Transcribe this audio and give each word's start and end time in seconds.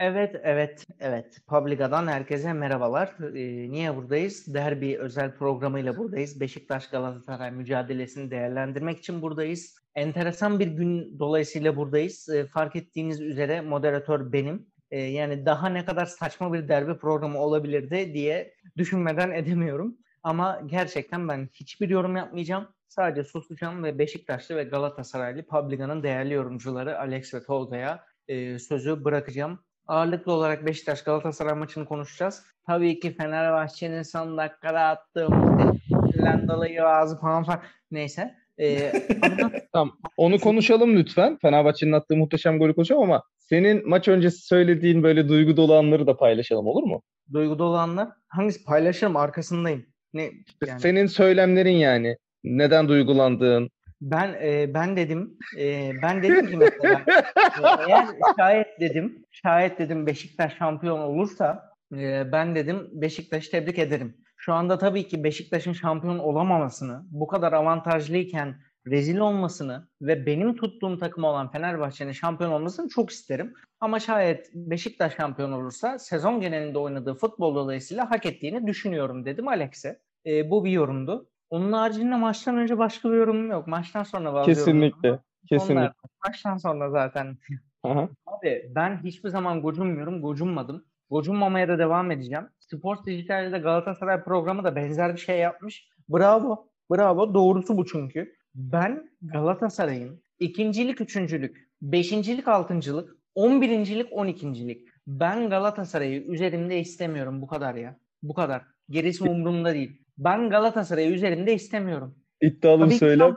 Evet, 0.00 0.40
evet, 0.42 0.86
evet. 1.00 1.40
Publica'dan 1.46 2.06
herkese 2.06 2.52
merhabalar. 2.52 3.14
Ee, 3.34 3.70
niye 3.70 3.96
buradayız? 3.96 4.54
Derbi 4.54 4.98
özel 4.98 5.36
programıyla 5.36 5.96
buradayız. 5.96 6.40
Beşiktaş 6.40 6.88
Galatasaray 6.90 7.50
mücadelesini 7.50 8.30
değerlendirmek 8.30 8.98
için 8.98 9.22
buradayız. 9.22 9.78
Enteresan 9.94 10.60
bir 10.60 10.66
gün 10.66 11.18
dolayısıyla 11.18 11.76
buradayız. 11.76 12.28
Ee, 12.28 12.46
fark 12.46 12.76
ettiğiniz 12.76 13.20
üzere 13.20 13.60
moderatör 13.60 14.32
benim. 14.32 14.66
Ee, 14.90 15.00
yani 15.00 15.46
daha 15.46 15.68
ne 15.68 15.84
kadar 15.84 16.06
saçma 16.06 16.52
bir 16.52 16.68
derbi 16.68 16.98
programı 16.98 17.38
olabilirdi 17.38 18.14
diye 18.14 18.54
düşünmeden 18.76 19.30
edemiyorum. 19.30 19.96
Ama 20.22 20.62
gerçekten 20.66 21.28
ben 21.28 21.48
hiçbir 21.54 21.88
yorum 21.88 22.16
yapmayacağım. 22.16 22.68
Sadece 22.88 23.24
susacağım 23.24 23.84
ve 23.84 23.98
Beşiktaşlı 23.98 24.56
ve 24.56 24.64
Galatasaraylı 24.64 25.46
Publica'nın 25.46 26.02
değerli 26.02 26.34
yorumcuları 26.34 26.98
Alex 26.98 27.34
ve 27.34 27.42
Tolga'ya 27.42 28.04
e, 28.28 28.58
sözü 28.58 29.04
bırakacağım. 29.04 29.67
Ağırlıklı 29.88 30.32
olarak 30.32 30.66
Beşiktaş 30.66 31.02
Galatasaray 31.02 31.54
maçını 31.54 31.84
konuşacağız. 31.84 32.42
Tabii 32.66 33.00
ki 33.00 33.16
Fenerbahçe'nin 33.16 34.02
son 34.02 34.38
dakikada 34.38 34.80
attığı 34.80 35.28
muhteşem 35.30 36.48
dolayı 36.48 36.86
ağzı 36.86 37.20
falan 37.20 37.44
falan. 37.44 37.60
Neyse. 37.90 38.34
Ee, 38.58 38.92
ama... 39.22 39.50
tamam. 39.72 39.98
Onu 40.16 40.38
konuşalım 40.38 40.96
lütfen. 40.96 41.38
Fenerbahçe'nin 41.42 41.92
attığı 41.92 42.16
muhteşem 42.16 42.58
golü 42.58 42.74
konuşalım 42.74 43.02
ama 43.02 43.22
senin 43.38 43.88
maç 43.88 44.08
öncesi 44.08 44.46
söylediğin 44.46 45.02
böyle 45.02 45.28
duygu 45.28 45.56
dolu 45.56 45.74
anları 45.74 46.06
da 46.06 46.16
paylaşalım 46.16 46.66
olur 46.66 46.82
mu? 46.82 47.02
Duygu 47.32 47.58
dolu 47.58 47.76
anlar? 47.76 48.08
Hangisi? 48.28 48.64
Paylaşırım 48.64 49.16
arkasındayım. 49.16 49.86
Ne, 50.14 50.30
yani? 50.66 50.80
Senin 50.80 51.06
söylemlerin 51.06 51.76
yani. 51.76 52.16
Neden 52.44 52.88
duygulandığın, 52.88 53.70
ben 54.00 54.36
e, 54.42 54.74
ben 54.74 54.96
dedim 54.96 55.38
e, 55.58 55.90
ben 56.02 56.22
dedim 56.22 56.46
ki 56.46 56.56
mesela 56.56 57.04
e, 57.36 57.88
eğer 57.88 58.06
şayet 58.38 58.80
dedim 58.80 59.24
şayet 59.30 59.78
dedim 59.78 60.06
Beşiktaş 60.06 60.56
şampiyon 60.56 60.98
olursa 60.98 61.72
e, 61.92 62.32
ben 62.32 62.54
dedim 62.54 62.88
Beşiktaş'ı 62.92 63.50
tebrik 63.50 63.78
ederim. 63.78 64.16
Şu 64.36 64.52
anda 64.52 64.78
tabii 64.78 65.08
ki 65.08 65.24
Beşiktaş'ın 65.24 65.72
şampiyon 65.72 66.18
olamamasını, 66.18 67.02
bu 67.10 67.26
kadar 67.26 67.52
avantajlıyken 67.52 68.56
rezil 68.86 69.18
olmasını 69.18 69.88
ve 70.02 70.26
benim 70.26 70.56
tuttuğum 70.56 70.98
takım 70.98 71.24
olan 71.24 71.50
Fenerbahçe'nin 71.50 72.12
şampiyon 72.12 72.52
olmasını 72.52 72.88
çok 72.88 73.10
isterim. 73.10 73.54
Ama 73.80 74.00
şayet 74.00 74.50
Beşiktaş 74.54 75.16
şampiyon 75.16 75.52
olursa 75.52 75.98
sezon 75.98 76.40
genelinde 76.40 76.78
oynadığı 76.78 77.14
futbol 77.14 77.54
dolayısıyla 77.54 78.10
hak 78.10 78.26
ettiğini 78.26 78.66
düşünüyorum 78.66 79.24
dedim 79.24 79.48
Alex'e. 79.48 80.00
E, 80.26 80.50
bu 80.50 80.64
bir 80.64 80.70
yorumdu. 80.70 81.30
Onun 81.50 81.72
haricinde 81.72 82.16
maçtan 82.16 82.56
önce 82.56 82.78
başka 82.78 83.10
bir 83.10 83.16
yorumum 83.16 83.50
yok. 83.50 83.66
Maçtan 83.66 84.02
sonra 84.02 84.34
bazı 84.34 84.46
Kesinlikle. 84.46 85.18
Kesinlikle. 85.48 85.80
Onlar, 85.80 85.92
maçtan 86.26 86.56
sonra 86.56 86.90
zaten. 86.90 87.38
Aha. 87.82 88.08
Abi 88.26 88.72
ben 88.74 89.00
hiçbir 89.04 89.28
zaman 89.28 89.62
gocunmuyorum. 89.62 90.22
Gocunmadım. 90.22 90.84
Gocunmamaya 91.10 91.68
da 91.68 91.78
devam 91.78 92.10
edeceğim. 92.10 92.44
Sports 92.58 93.06
Dijital'de 93.06 93.58
Galatasaray 93.58 94.24
programı 94.24 94.64
da 94.64 94.76
benzer 94.76 95.12
bir 95.12 95.20
şey 95.20 95.38
yapmış. 95.38 95.88
Bravo. 96.08 96.68
Bravo. 96.90 97.34
Doğrusu 97.34 97.76
bu 97.76 97.86
çünkü. 97.86 98.34
Ben 98.54 99.10
Galatasaray'ın 99.22 100.22
ikincilik, 100.38 101.00
üçüncülük, 101.00 101.70
beşincilik, 101.82 102.48
altıncılık, 102.48 103.16
on 103.34 103.62
birincilik, 103.62 104.12
on 104.12 104.26
ikincilik. 104.26 104.88
Ben 105.06 105.50
Galatasaray'ı 105.50 106.22
üzerimde 106.22 106.80
istemiyorum. 106.80 107.42
Bu 107.42 107.46
kadar 107.46 107.74
ya. 107.74 107.98
Bu 108.22 108.34
kadar. 108.34 108.62
Gerisi 108.90 109.24
umurumda 109.24 109.74
değil. 109.74 110.02
Ben 110.18 110.50
Galatasaray'ı 110.50 111.10
üzerinde 111.10 111.54
istemiyorum. 111.54 112.14
İddialı 112.40 112.90
söyle. 112.90 113.34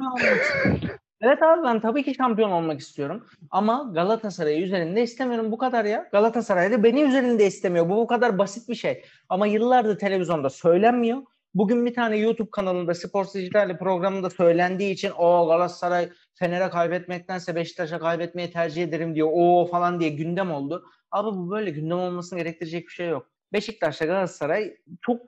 Evet 1.21 1.43
abi 1.43 1.63
ben 1.63 1.81
tabii 1.81 2.03
ki 2.03 2.15
şampiyon 2.15 2.51
olmak 2.51 2.79
istiyorum. 2.79 3.25
Ama 3.51 3.91
Galatasaray'ı 3.93 4.63
üzerinde 4.63 5.03
istemiyorum. 5.03 5.51
Bu 5.51 5.57
kadar 5.57 5.85
ya. 5.85 6.09
Galatasaray 6.11 6.71
da 6.71 6.83
beni 6.83 7.01
üzerinde 7.01 7.45
istemiyor. 7.45 7.89
Bu 7.89 7.95
bu 7.97 8.07
kadar 8.07 8.37
basit 8.37 8.69
bir 8.69 8.75
şey. 8.75 9.03
Ama 9.29 9.47
yıllardır 9.47 9.97
televizyonda 9.97 10.49
söylenmiyor. 10.49 11.21
Bugün 11.53 11.85
bir 11.85 11.93
tane 11.93 12.17
YouTube 12.17 12.49
kanalında 12.51 12.93
Sports 12.93 13.35
Dijital'li 13.35 13.77
programında 13.77 14.29
söylendiği 14.29 14.93
için 14.93 15.11
o 15.17 15.47
Galatasaray 15.47 16.09
Fener'e 16.33 16.69
kaybetmektense 16.69 17.55
Beşiktaş'a 17.55 17.99
kaybetmeyi 17.99 18.51
tercih 18.51 18.83
ederim 18.83 19.15
diyor. 19.15 19.29
O 19.31 19.65
falan 19.71 19.99
diye 19.99 20.09
gündem 20.09 20.51
oldu. 20.51 20.83
Abi 21.11 21.27
bu 21.37 21.51
böyle 21.51 21.71
gündem 21.71 21.97
olmasını 21.97 22.39
gerektirecek 22.39 22.87
bir 22.87 22.93
şey 22.93 23.07
yok. 23.07 23.30
Beşiktaş'la 23.53 24.05
Galatasaray 24.05 24.77
çok 25.01 25.21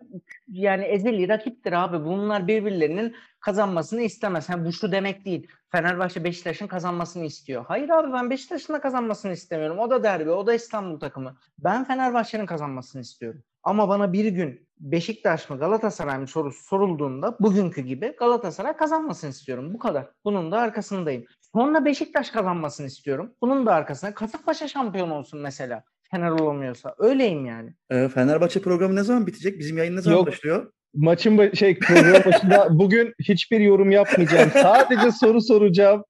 yani 0.48 0.84
ezeli 0.84 1.30
rakiptir 1.30 1.74
abi. 1.74 2.06
Bunlar 2.06 2.48
birbirlerinin 2.48 3.16
kazanmasını 3.40 4.02
istemez. 4.02 4.50
Yani 4.50 4.66
bu 4.66 4.74
şu 4.74 4.92
demek 4.92 5.26
değil. 5.26 5.48
Fenerbahçe 5.72 6.24
Beşiktaş'ın 6.24 6.68
kazanmasını 6.68 7.26
istiyor. 7.26 7.66
Hayır 7.68 7.90
abi 7.90 8.14
ben 8.14 8.30
Beşiktaş'ın 8.30 8.74
da 8.74 8.82
kazanmasını 8.82 9.32
istemiyorum. 9.32 9.80
O 9.80 9.90
da 9.90 10.04
derbi, 10.04 10.32
o 10.32 10.48
da 10.48 10.54
İstanbul 10.54 11.00
takımı. 11.00 11.38
Ben 11.60 11.84
Fenerbahçe'nin 11.84 12.46
kazanmasını 12.46 13.02
istiyorum. 13.02 13.44
Ama 13.64 13.90
bana 13.90 14.14
bir 14.14 14.26
gün 14.26 14.68
Beşiktaş 14.80 15.50
mı 15.50 15.60
Galatasaray 15.60 16.18
mı 16.18 16.28
sorusu 16.28 16.64
sorulduğunda 16.64 17.38
bugünkü 17.40 17.82
gibi 17.82 18.16
Galatasaray 18.20 18.78
kazanmasını 18.78 19.30
istiyorum. 19.30 19.74
Bu 19.74 19.80
kadar. 19.80 20.10
Bunun 20.26 20.52
da 20.52 20.60
arkasındayım. 20.60 21.26
Sonra 21.54 21.86
Beşiktaş 21.86 22.30
kazanmasını 22.30 22.88
istiyorum. 22.88 23.36
Bunun 23.42 23.66
da 23.66 23.74
arkasında 23.74 24.14
Kasımpaşa 24.14 24.68
şampiyon 24.68 25.10
olsun 25.10 25.40
mesela. 25.40 25.84
Fener 26.14 26.30
olamıyorsa. 26.30 26.96
Öyleyim 27.00 27.46
yani. 27.46 27.74
E, 27.92 28.08
Fenerbahçe 28.08 28.62
programı 28.62 28.96
ne 28.96 29.04
zaman 29.04 29.28
bitecek? 29.28 29.60
Bizim 29.60 29.78
yayın 29.78 29.96
ne 29.96 30.02
zaman 30.02 30.18
Yok. 30.18 30.28
başlıyor? 30.28 30.72
Maçın 30.96 31.38
ba- 31.38 31.56
şey 31.56 31.80
program 31.80 32.24
başında 32.26 32.68
bugün 32.72 33.14
hiçbir 33.20 33.60
yorum 33.60 33.92
yapmayacağım. 33.92 34.50
Sadece 34.54 35.12
soru 35.12 35.42
soracağım 35.42 36.04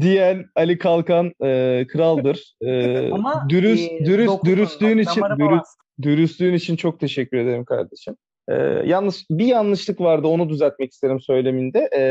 diyen 0.00 0.44
Ali 0.54 0.78
Kalkan 0.78 1.32
e, 1.44 1.86
kraldır. 1.88 2.54
E, 2.62 3.10
Ama 3.10 3.46
dürüst 3.48 3.92
e, 3.92 4.04
dürüst 4.04 4.28
dokuzun, 4.28 4.56
dürüstlüğün 4.56 4.98
için 4.98 5.22
dürüst, 5.38 5.66
dürüstlüğün 6.02 6.54
için 6.54 6.76
çok 6.76 7.00
teşekkür 7.00 7.36
ederim 7.36 7.64
kardeşim. 7.64 8.14
E, 8.48 8.54
yalnız 8.84 9.24
bir 9.30 9.46
yanlışlık 9.46 10.00
vardı 10.00 10.26
onu 10.26 10.48
düzeltmek 10.48 10.92
isterim 10.92 11.20
söyleminde. 11.20 11.88
E, 11.96 12.02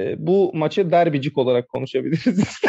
e, 0.00 0.14
bu 0.26 0.50
maçı 0.54 0.90
derbicik 0.90 1.38
olarak 1.38 1.68
konuşabiliriz. 1.68 2.60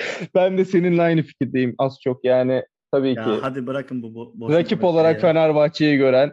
ben 0.34 0.58
de 0.58 0.64
seninle 0.64 1.02
aynı 1.02 1.22
fikirdeyim 1.22 1.74
az 1.78 1.98
çok 2.04 2.24
yani 2.24 2.64
tabii 2.92 3.14
ya 3.14 3.24
ki. 3.24 3.30
Hadi 3.40 3.66
bırakın 3.66 4.02
bu 4.02 4.06
bo- 4.06 4.40
boş 4.40 4.54
Rakip 4.54 4.84
olarak 4.84 5.14
ya. 5.14 5.20
Fenerbahçe'yi 5.20 5.96
gören. 5.96 6.32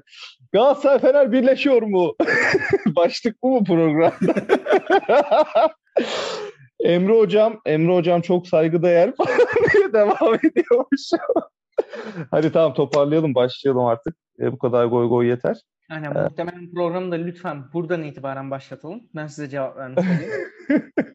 Galatasaray 0.53 0.99
Fener 0.99 1.31
birleşiyor 1.31 1.81
mu? 1.81 2.15
Başlık 2.95 3.43
bu 3.43 3.49
mu 3.49 3.63
programda? 3.63 4.33
Emre 6.83 7.13
hocam, 7.13 7.61
Emre 7.65 7.93
hocam 7.93 8.21
çok 8.21 8.47
saygıdeğer 8.47 9.13
devam 9.93 10.35
ediyormuş. 10.35 11.01
Hadi 12.31 12.51
tamam 12.51 12.73
toparlayalım, 12.73 13.35
başlayalım 13.35 13.85
artık. 13.85 14.15
E, 14.39 14.51
bu 14.51 14.57
kadar 14.57 14.85
goy 14.85 15.09
goy 15.09 15.27
yeter. 15.27 15.57
Aynen 15.89 16.15
ee, 16.15 16.23
muhtemelen 16.23 16.71
programı 16.71 17.11
da 17.11 17.15
lütfen 17.15 17.73
buradan 17.73 18.03
itibaren 18.03 18.51
başlatalım. 18.51 19.01
Ben 19.15 19.27
size 19.27 19.49
cevap 19.49 19.77
vermiş 19.77 20.05
olayım. 20.05 20.31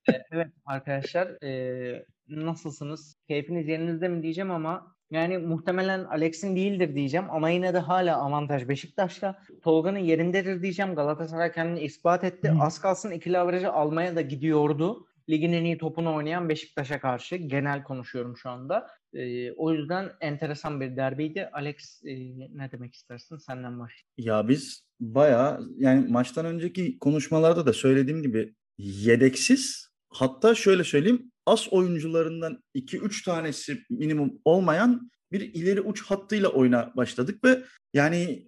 ee, 0.08 0.24
evet 0.32 0.48
arkadaşlar 0.66 1.44
e, 1.44 2.04
nasılsınız? 2.28 3.16
Keyfiniz 3.28 3.68
yerinizde 3.68 4.08
mi 4.08 4.22
diyeceğim 4.22 4.50
ama 4.50 4.94
yani 5.10 5.38
muhtemelen 5.38 6.04
Alex'in 6.04 6.56
değildir 6.56 6.94
diyeceğim 6.94 7.26
ama 7.30 7.50
yine 7.50 7.74
de 7.74 7.78
hala 7.78 8.16
avantaj 8.16 8.68
Beşiktaş'ta. 8.68 9.38
Tolga'nın 9.62 9.98
yerindedir 9.98 10.62
diyeceğim. 10.62 10.94
Galatasaray 10.94 11.52
kendini 11.52 11.80
ispat 11.80 12.24
etti. 12.24 12.50
Hmm. 12.50 12.60
Az 12.60 12.80
kalsın 12.80 13.10
ikili 13.10 13.38
averajı 13.38 13.72
almaya 13.72 14.16
da 14.16 14.20
gidiyordu. 14.20 15.06
Ligin 15.30 15.52
en 15.52 15.64
iyi 15.64 15.78
topunu 15.78 16.14
oynayan 16.14 16.48
Beşiktaş'a 16.48 17.00
karşı. 17.00 17.36
Genel 17.36 17.82
konuşuyorum 17.82 18.36
şu 18.36 18.50
anda. 18.50 18.86
Ee, 19.14 19.52
o 19.52 19.72
yüzden 19.72 20.12
enteresan 20.20 20.80
bir 20.80 20.96
derbiydi. 20.96 21.50
Alex 21.52 22.02
e, 22.04 22.14
ne 22.58 22.72
demek 22.72 22.94
istersin? 22.94 23.36
Senden 23.36 23.80
baş. 23.80 24.04
Ya 24.18 24.48
biz 24.48 24.84
bayağı 25.00 25.68
yani 25.76 26.08
maçtan 26.08 26.46
önceki 26.46 26.98
konuşmalarda 26.98 27.66
da 27.66 27.72
söylediğim 27.72 28.22
gibi 28.22 28.54
yedeksiz 28.78 29.88
hatta 30.10 30.54
şöyle 30.54 30.84
söyleyeyim 30.84 31.32
as 31.46 31.72
oyuncularından 31.72 32.62
2-3 32.74 33.24
tanesi 33.24 33.82
minimum 33.90 34.40
olmayan 34.44 35.10
bir 35.32 35.40
ileri 35.40 35.80
uç 35.80 36.02
hattıyla 36.02 36.48
oyuna 36.48 36.92
başladık 36.96 37.44
ve 37.44 37.62
yani 37.94 38.46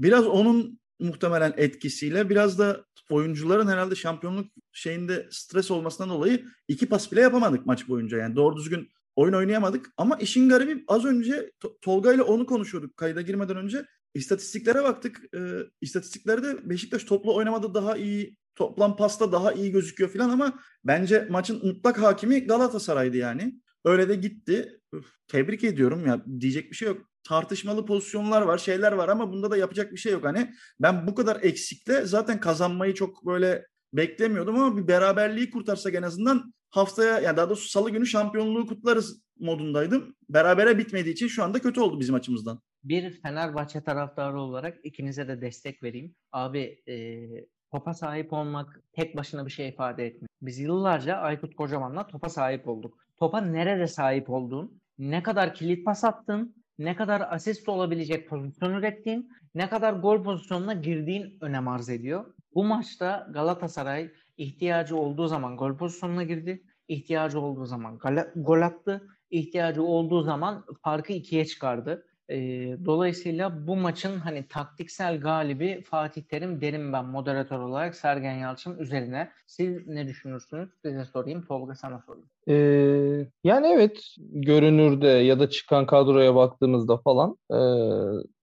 biraz 0.00 0.26
onun 0.26 0.78
muhtemelen 1.00 1.54
etkisiyle 1.56 2.30
biraz 2.30 2.58
da 2.58 2.84
oyuncuların 3.10 3.68
herhalde 3.68 3.94
şampiyonluk 3.94 4.52
şeyinde 4.72 5.28
stres 5.30 5.70
olmasından 5.70 6.10
dolayı 6.10 6.44
iki 6.68 6.88
pas 6.88 7.12
bile 7.12 7.20
yapamadık 7.20 7.66
maç 7.66 7.88
boyunca. 7.88 8.18
Yani 8.18 8.36
doğru 8.36 8.56
düzgün 8.56 8.88
oyun 9.16 9.32
oynayamadık. 9.32 9.90
Ama 9.96 10.16
işin 10.16 10.48
garibi 10.48 10.84
az 10.88 11.04
önce 11.04 11.52
Tolga 11.82 12.14
ile 12.14 12.22
onu 12.22 12.46
konuşuyorduk 12.46 12.96
kayda 12.96 13.20
girmeden 13.20 13.56
önce. 13.56 13.86
İstatistiklere 14.14 14.82
baktık. 14.82 15.34
E, 15.34 15.40
istatistiklerde 15.80 16.70
Beşiktaş 16.70 17.04
toplu 17.04 17.36
oynamada 17.36 17.74
daha 17.74 17.96
iyi, 17.96 18.36
toplam 18.54 18.96
pasta 18.96 19.32
daha 19.32 19.52
iyi 19.52 19.72
gözüküyor 19.72 20.10
falan 20.10 20.30
ama 20.30 20.58
bence 20.84 21.26
maçın 21.30 21.66
mutlak 21.66 22.02
hakimi 22.02 22.46
Galatasaray'dı 22.46 23.16
yani. 23.16 23.60
Öyle 23.84 24.08
de 24.08 24.14
gitti. 24.14 24.80
Tebrik 25.28 25.64
ediyorum 25.64 26.06
ya 26.06 26.24
diyecek 26.40 26.70
bir 26.70 26.76
şey 26.76 26.88
yok. 26.88 27.13
Tartışmalı 27.28 27.86
pozisyonlar 27.86 28.42
var, 28.42 28.58
şeyler 28.58 28.92
var 28.92 29.08
ama 29.08 29.32
bunda 29.32 29.50
da 29.50 29.56
yapacak 29.56 29.92
bir 29.92 29.96
şey 29.96 30.12
yok. 30.12 30.24
Hani 30.24 30.50
ben 30.80 31.06
bu 31.06 31.14
kadar 31.14 31.38
eksikle 31.42 32.06
zaten 32.06 32.40
kazanmayı 32.40 32.94
çok 32.94 33.26
böyle 33.26 33.66
beklemiyordum 33.92 34.58
ama 34.58 34.76
bir 34.76 34.88
beraberliği 34.88 35.50
kurtarsak 35.50 35.94
en 35.94 36.02
azından 36.02 36.54
haftaya 36.70 37.20
yani 37.20 37.36
daha 37.36 37.48
doğrusu 37.48 37.68
salı 37.68 37.90
günü 37.90 38.06
şampiyonluğu 38.06 38.66
kutlarız 38.66 39.22
modundaydım. 39.38 40.16
Berabere 40.28 40.78
bitmediği 40.78 41.14
için 41.14 41.28
şu 41.28 41.44
anda 41.44 41.58
kötü 41.58 41.80
oldu 41.80 42.00
bizim 42.00 42.14
açımızdan. 42.14 42.60
Bir 42.84 43.20
Fenerbahçe 43.22 43.80
taraftarı 43.80 44.40
olarak 44.40 44.78
ikinize 44.84 45.28
de 45.28 45.40
destek 45.40 45.82
vereyim. 45.82 46.14
Abi 46.32 46.82
e, 46.88 47.26
topa 47.70 47.94
sahip 47.94 48.32
olmak 48.32 48.80
tek 48.92 49.16
başına 49.16 49.46
bir 49.46 49.50
şey 49.50 49.68
ifade 49.68 50.06
etmiyor. 50.06 50.28
Biz 50.42 50.58
yıllarca 50.58 51.16
Aykut 51.16 51.56
Kocaman'la 51.56 52.06
topa 52.06 52.28
sahip 52.28 52.68
olduk. 52.68 52.98
Topa 53.16 53.40
nerede 53.40 53.86
sahip 53.86 54.30
olduğun, 54.30 54.80
ne 54.98 55.22
kadar 55.22 55.54
kilit 55.54 55.84
pas 55.84 56.04
attın, 56.04 56.63
ne 56.78 56.96
kadar 56.96 57.20
asist 57.30 57.68
olabilecek 57.68 58.28
pozisyon 58.28 58.72
ürettiğin, 58.74 59.30
ne 59.54 59.68
kadar 59.68 59.92
gol 59.92 60.22
pozisyonuna 60.24 60.72
girdiğin 60.74 61.38
önem 61.40 61.68
arz 61.68 61.88
ediyor. 61.88 62.34
Bu 62.54 62.64
maçta 62.64 63.28
Galatasaray 63.30 64.10
ihtiyacı 64.36 64.96
olduğu 64.96 65.26
zaman 65.28 65.56
gol 65.56 65.76
pozisyonuna 65.76 66.22
girdi. 66.22 66.62
ihtiyacı 66.88 67.40
olduğu 67.40 67.66
zaman 67.66 67.98
gol 68.36 68.62
attı. 68.62 69.08
ihtiyacı 69.30 69.82
olduğu 69.82 70.22
zaman 70.22 70.64
farkı 70.82 71.12
ikiye 71.12 71.46
çıkardı. 71.46 72.06
E, 72.28 72.36
dolayısıyla 72.84 73.66
bu 73.66 73.76
maçın 73.76 74.18
hani 74.18 74.48
taktiksel 74.48 75.20
galibi 75.20 75.82
Fatih 75.82 76.22
Terim 76.22 76.60
derim 76.60 76.92
ben 76.92 77.04
moderatör 77.04 77.58
olarak 77.58 77.94
Sergen 77.94 78.34
Yalçın 78.34 78.78
üzerine. 78.78 79.30
Siz 79.46 79.86
ne 79.86 80.08
düşünürsünüz? 80.08 80.68
Size 80.82 81.04
sorayım. 81.04 81.44
Tolga 81.44 81.74
sana 81.74 82.02
sorayım. 82.06 82.28
Ee, 82.48 83.26
yani 83.44 83.66
evet 83.66 84.00
görünürde 84.18 85.06
ya 85.06 85.40
da 85.40 85.50
çıkan 85.50 85.86
kadroya 85.86 86.34
baktığımızda 86.34 86.96
falan 86.96 87.36
e, 87.50 87.58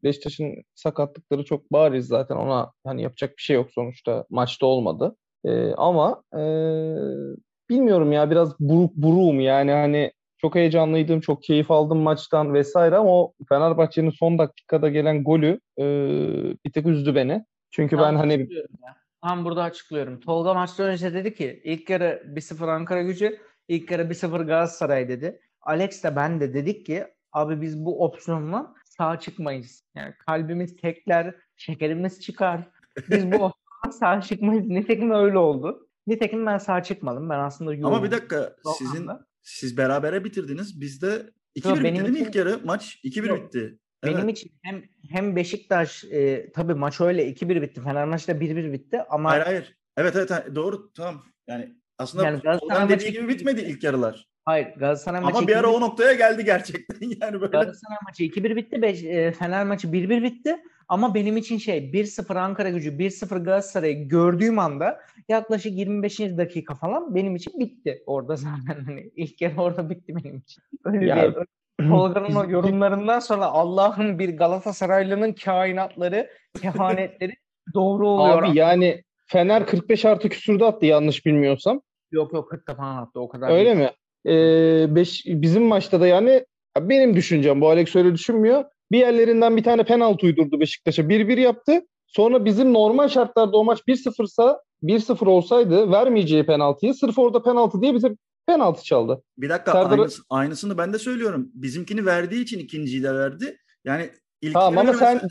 Beşiktaş'ın 0.03 0.55
sakatlıkları 0.75 1.43
çok 1.45 1.71
bariz 1.71 2.07
zaten 2.07 2.35
ona 2.35 2.71
hani 2.85 3.01
yapacak 3.01 3.37
bir 3.37 3.41
şey 3.41 3.55
yok 3.55 3.71
sonuçta 3.71 4.25
maçta 4.29 4.65
olmadı. 4.65 5.15
E, 5.45 5.71
ama 5.73 6.23
e, 6.33 6.41
bilmiyorum 7.69 8.11
ya 8.11 8.31
biraz 8.31 8.59
buruk 8.59 8.95
buruğum 8.95 9.39
yani 9.39 9.71
hani 9.71 10.11
çok 10.41 10.55
heyecanlıydım, 10.55 11.19
çok 11.19 11.43
keyif 11.43 11.71
aldım 11.71 11.97
maçtan 11.97 12.53
vesaire 12.53 12.95
ama 12.95 13.09
o 13.09 13.33
Fenerbahçe'nin 13.49 14.09
son 14.09 14.37
dakikada 14.37 14.89
gelen 14.89 15.23
golü 15.23 15.59
e, 15.77 15.83
bir 16.65 16.71
tek 16.71 16.85
üzdü 16.85 17.15
beni. 17.15 17.45
Çünkü 17.71 17.97
ben, 17.97 18.03
ben 18.03 18.15
hani 18.15 18.49
Tam 19.21 19.45
burada 19.45 19.63
açıklıyorum. 19.63 20.19
Tolga 20.19 20.53
maçtan 20.53 20.87
önce 20.87 21.13
dedi 21.13 21.33
ki 21.33 21.61
ilk 21.63 21.89
yarı 21.89 22.23
1-0 22.35 22.71
Ankara 22.71 23.01
gücü, 23.01 23.39
ilk 23.67 23.91
yarı 23.91 24.03
1-0 24.03 24.45
Galatasaray 24.45 25.09
dedi. 25.09 25.41
Alex 25.61 26.03
de 26.03 26.15
ben 26.15 26.41
de 26.41 26.53
dedik 26.53 26.85
ki 26.85 27.05
abi 27.31 27.61
biz 27.61 27.85
bu 27.85 28.03
opsiyonla 28.05 28.73
sağ 28.85 29.19
çıkmayız. 29.19 29.83
Yani 29.95 30.13
kalbimiz 30.27 30.75
tekler, 30.75 31.35
şekerimiz 31.55 32.21
çıkar. 32.21 32.61
Biz 33.09 33.31
bu 33.31 33.35
opsiyonla 33.35 33.91
sağ 33.99 34.21
çıkmayız. 34.21 34.67
Nitekim 34.67 35.11
öyle 35.11 35.37
oldu. 35.37 35.87
Nitekim 36.07 36.45
ben 36.45 36.57
sağ 36.57 36.83
çıkmadım. 36.83 37.29
Ben 37.29 37.39
aslında 37.39 37.73
yoğun. 37.73 37.93
Ama 37.93 38.03
bir 38.03 38.11
dakika 38.11 38.55
sizin 38.77 39.09
siz 39.43 39.77
berabere 39.77 40.23
bitirdiniz. 40.23 40.81
Bizde 40.81 41.29
2-1 41.55 41.83
bitti 41.83 42.05
değil 42.05 42.09
mi 42.09 42.19
ilk 42.19 42.35
yarı? 42.35 42.59
Maç 42.65 42.99
2-1 43.03 43.27
Yok. 43.27 43.45
bitti. 43.45 43.77
Evet. 44.03 44.15
Benim 44.15 44.29
için 44.29 44.51
hem 44.63 44.83
hem 45.09 45.35
Beşiktaş 45.35 46.03
e, 46.03 46.51
tabii 46.51 46.73
maç 46.73 47.01
öyle 47.01 47.29
2-1 47.29 47.61
bitti. 47.61 47.81
Fenerbahçe 47.81 48.39
de 48.39 48.45
1-1 48.45 48.73
bitti 48.73 49.01
ama 49.09 49.31
Hayır 49.31 49.43
hayır. 49.43 49.77
Evet 49.97 50.15
evet 50.15 50.55
doğru 50.55 50.93
tamam. 50.93 51.23
Yani 51.47 51.75
aslında 51.97 52.25
yani 52.25 52.41
Galatasaray 52.41 52.89
dediği 52.89 53.11
gibi 53.11 53.27
bitmedi 53.27 53.61
ilk 53.61 53.83
yarılar. 53.83 54.27
Hayır 54.45 54.67
Galatasaray 54.77 55.21
maçı 55.21 55.37
Ama 55.37 55.47
bir 55.47 55.55
ara 55.55 55.71
o 55.71 55.81
noktaya 55.81 56.13
geldi 56.13 56.45
gerçekten 56.45 57.09
yani 57.21 57.41
böyle. 57.41 57.51
Galatasaray 57.51 57.97
maçı 58.03 58.23
2-1 58.23 58.55
bitti. 58.55 58.81
Beş, 58.81 59.03
e, 59.03 59.31
Fener 59.31 59.65
maçı 59.65 59.87
1-1 59.87 60.23
bitti. 60.23 60.57
Ama 60.87 61.15
benim 61.15 61.37
için 61.37 61.57
şey 61.57 61.77
1-0 61.77 62.39
Ankara 62.39 62.69
gücü 62.69 62.89
1-0 62.97 63.43
Galatasaray'ı 63.43 64.07
gördüğüm 64.07 64.59
anda 64.59 64.99
yaklaşık 65.29 65.77
25. 65.77 66.19
dakika 66.19 66.75
falan 66.75 67.15
benim 67.15 67.35
için 67.35 67.59
bitti 67.59 68.03
orada 68.05 68.35
zaten. 68.35 68.83
Hani 68.85 69.11
ilk 69.15 69.37
kere 69.37 69.61
orada 69.61 69.89
bitti 69.89 70.15
benim 70.15 70.37
için. 70.37 70.63
Öyle 70.85 71.05
ya, 71.05 71.33
bir 71.79 71.87
Tolga'nın 71.89 72.35
o 72.35 72.49
yorumlarından 72.49 73.19
sonra 73.19 73.45
Allah'ın 73.45 74.19
bir 74.19 74.37
Galatasaraylı'nın 74.37 75.33
kainatları, 75.33 76.29
kehanetleri 76.61 77.33
doğru 77.73 78.07
oluyor. 78.07 78.43
Abi 78.43 78.57
yani 78.57 79.03
Fener 79.27 79.65
45 79.65 80.05
artı 80.05 80.29
küsürde 80.29 80.65
attı 80.65 80.85
yanlış 80.85 81.25
bilmiyorsam. 81.25 81.81
Yok 82.11 82.33
yok 82.33 82.49
40 82.49 82.77
falan 82.77 82.97
attı 82.97 83.19
o 83.19 83.29
kadar. 83.29 83.49
Öyle 83.49 83.65
değil. 83.65 83.77
mi? 83.77 83.91
Ee, 84.25 84.95
beş, 84.95 85.23
bizim 85.25 85.63
maçta 85.63 86.01
da 86.01 86.07
yani 86.07 86.45
benim 86.79 87.15
düşüncem 87.15 87.61
bu 87.61 87.69
Alex 87.69 87.95
öyle 87.95 88.13
düşünmüyor. 88.13 88.65
Bir 88.91 88.97
yerlerinden 88.97 89.57
bir 89.57 89.63
tane 89.63 89.83
penaltı 89.83 90.25
uydurdu 90.25 90.59
Beşiktaş'a. 90.59 91.01
1-1 91.01 91.39
yaptı. 91.39 91.81
Sonra 92.07 92.45
bizim 92.45 92.73
normal 92.73 93.07
şartlarda 93.07 93.57
o 93.57 93.63
maç 93.63 93.79
1-0'sa 93.87 94.59
1-0 94.83 95.25
olsaydı 95.25 95.91
vermeyeceği 95.91 96.45
penaltıyı 96.45 96.93
sırf 96.93 97.19
orada 97.19 97.43
penaltı 97.43 97.81
diye 97.81 97.93
bize 97.93 98.15
penaltı 98.47 98.83
çaldı. 98.83 99.23
Bir 99.37 99.49
dakika 99.49 99.71
Serdar... 99.71 99.99
aynısı, 99.99 100.21
aynısını 100.29 100.77
ben 100.77 100.93
de 100.93 100.99
söylüyorum. 100.99 101.51
Bizimkini 101.53 102.05
verdiği 102.05 102.43
için 102.43 102.59
ikinciyi 102.59 103.03
de 103.03 103.13
verdi. 103.13 103.57
Yani 103.85 104.09
Tamam 104.53 104.77
ama 104.77 104.93
sen 104.93 105.21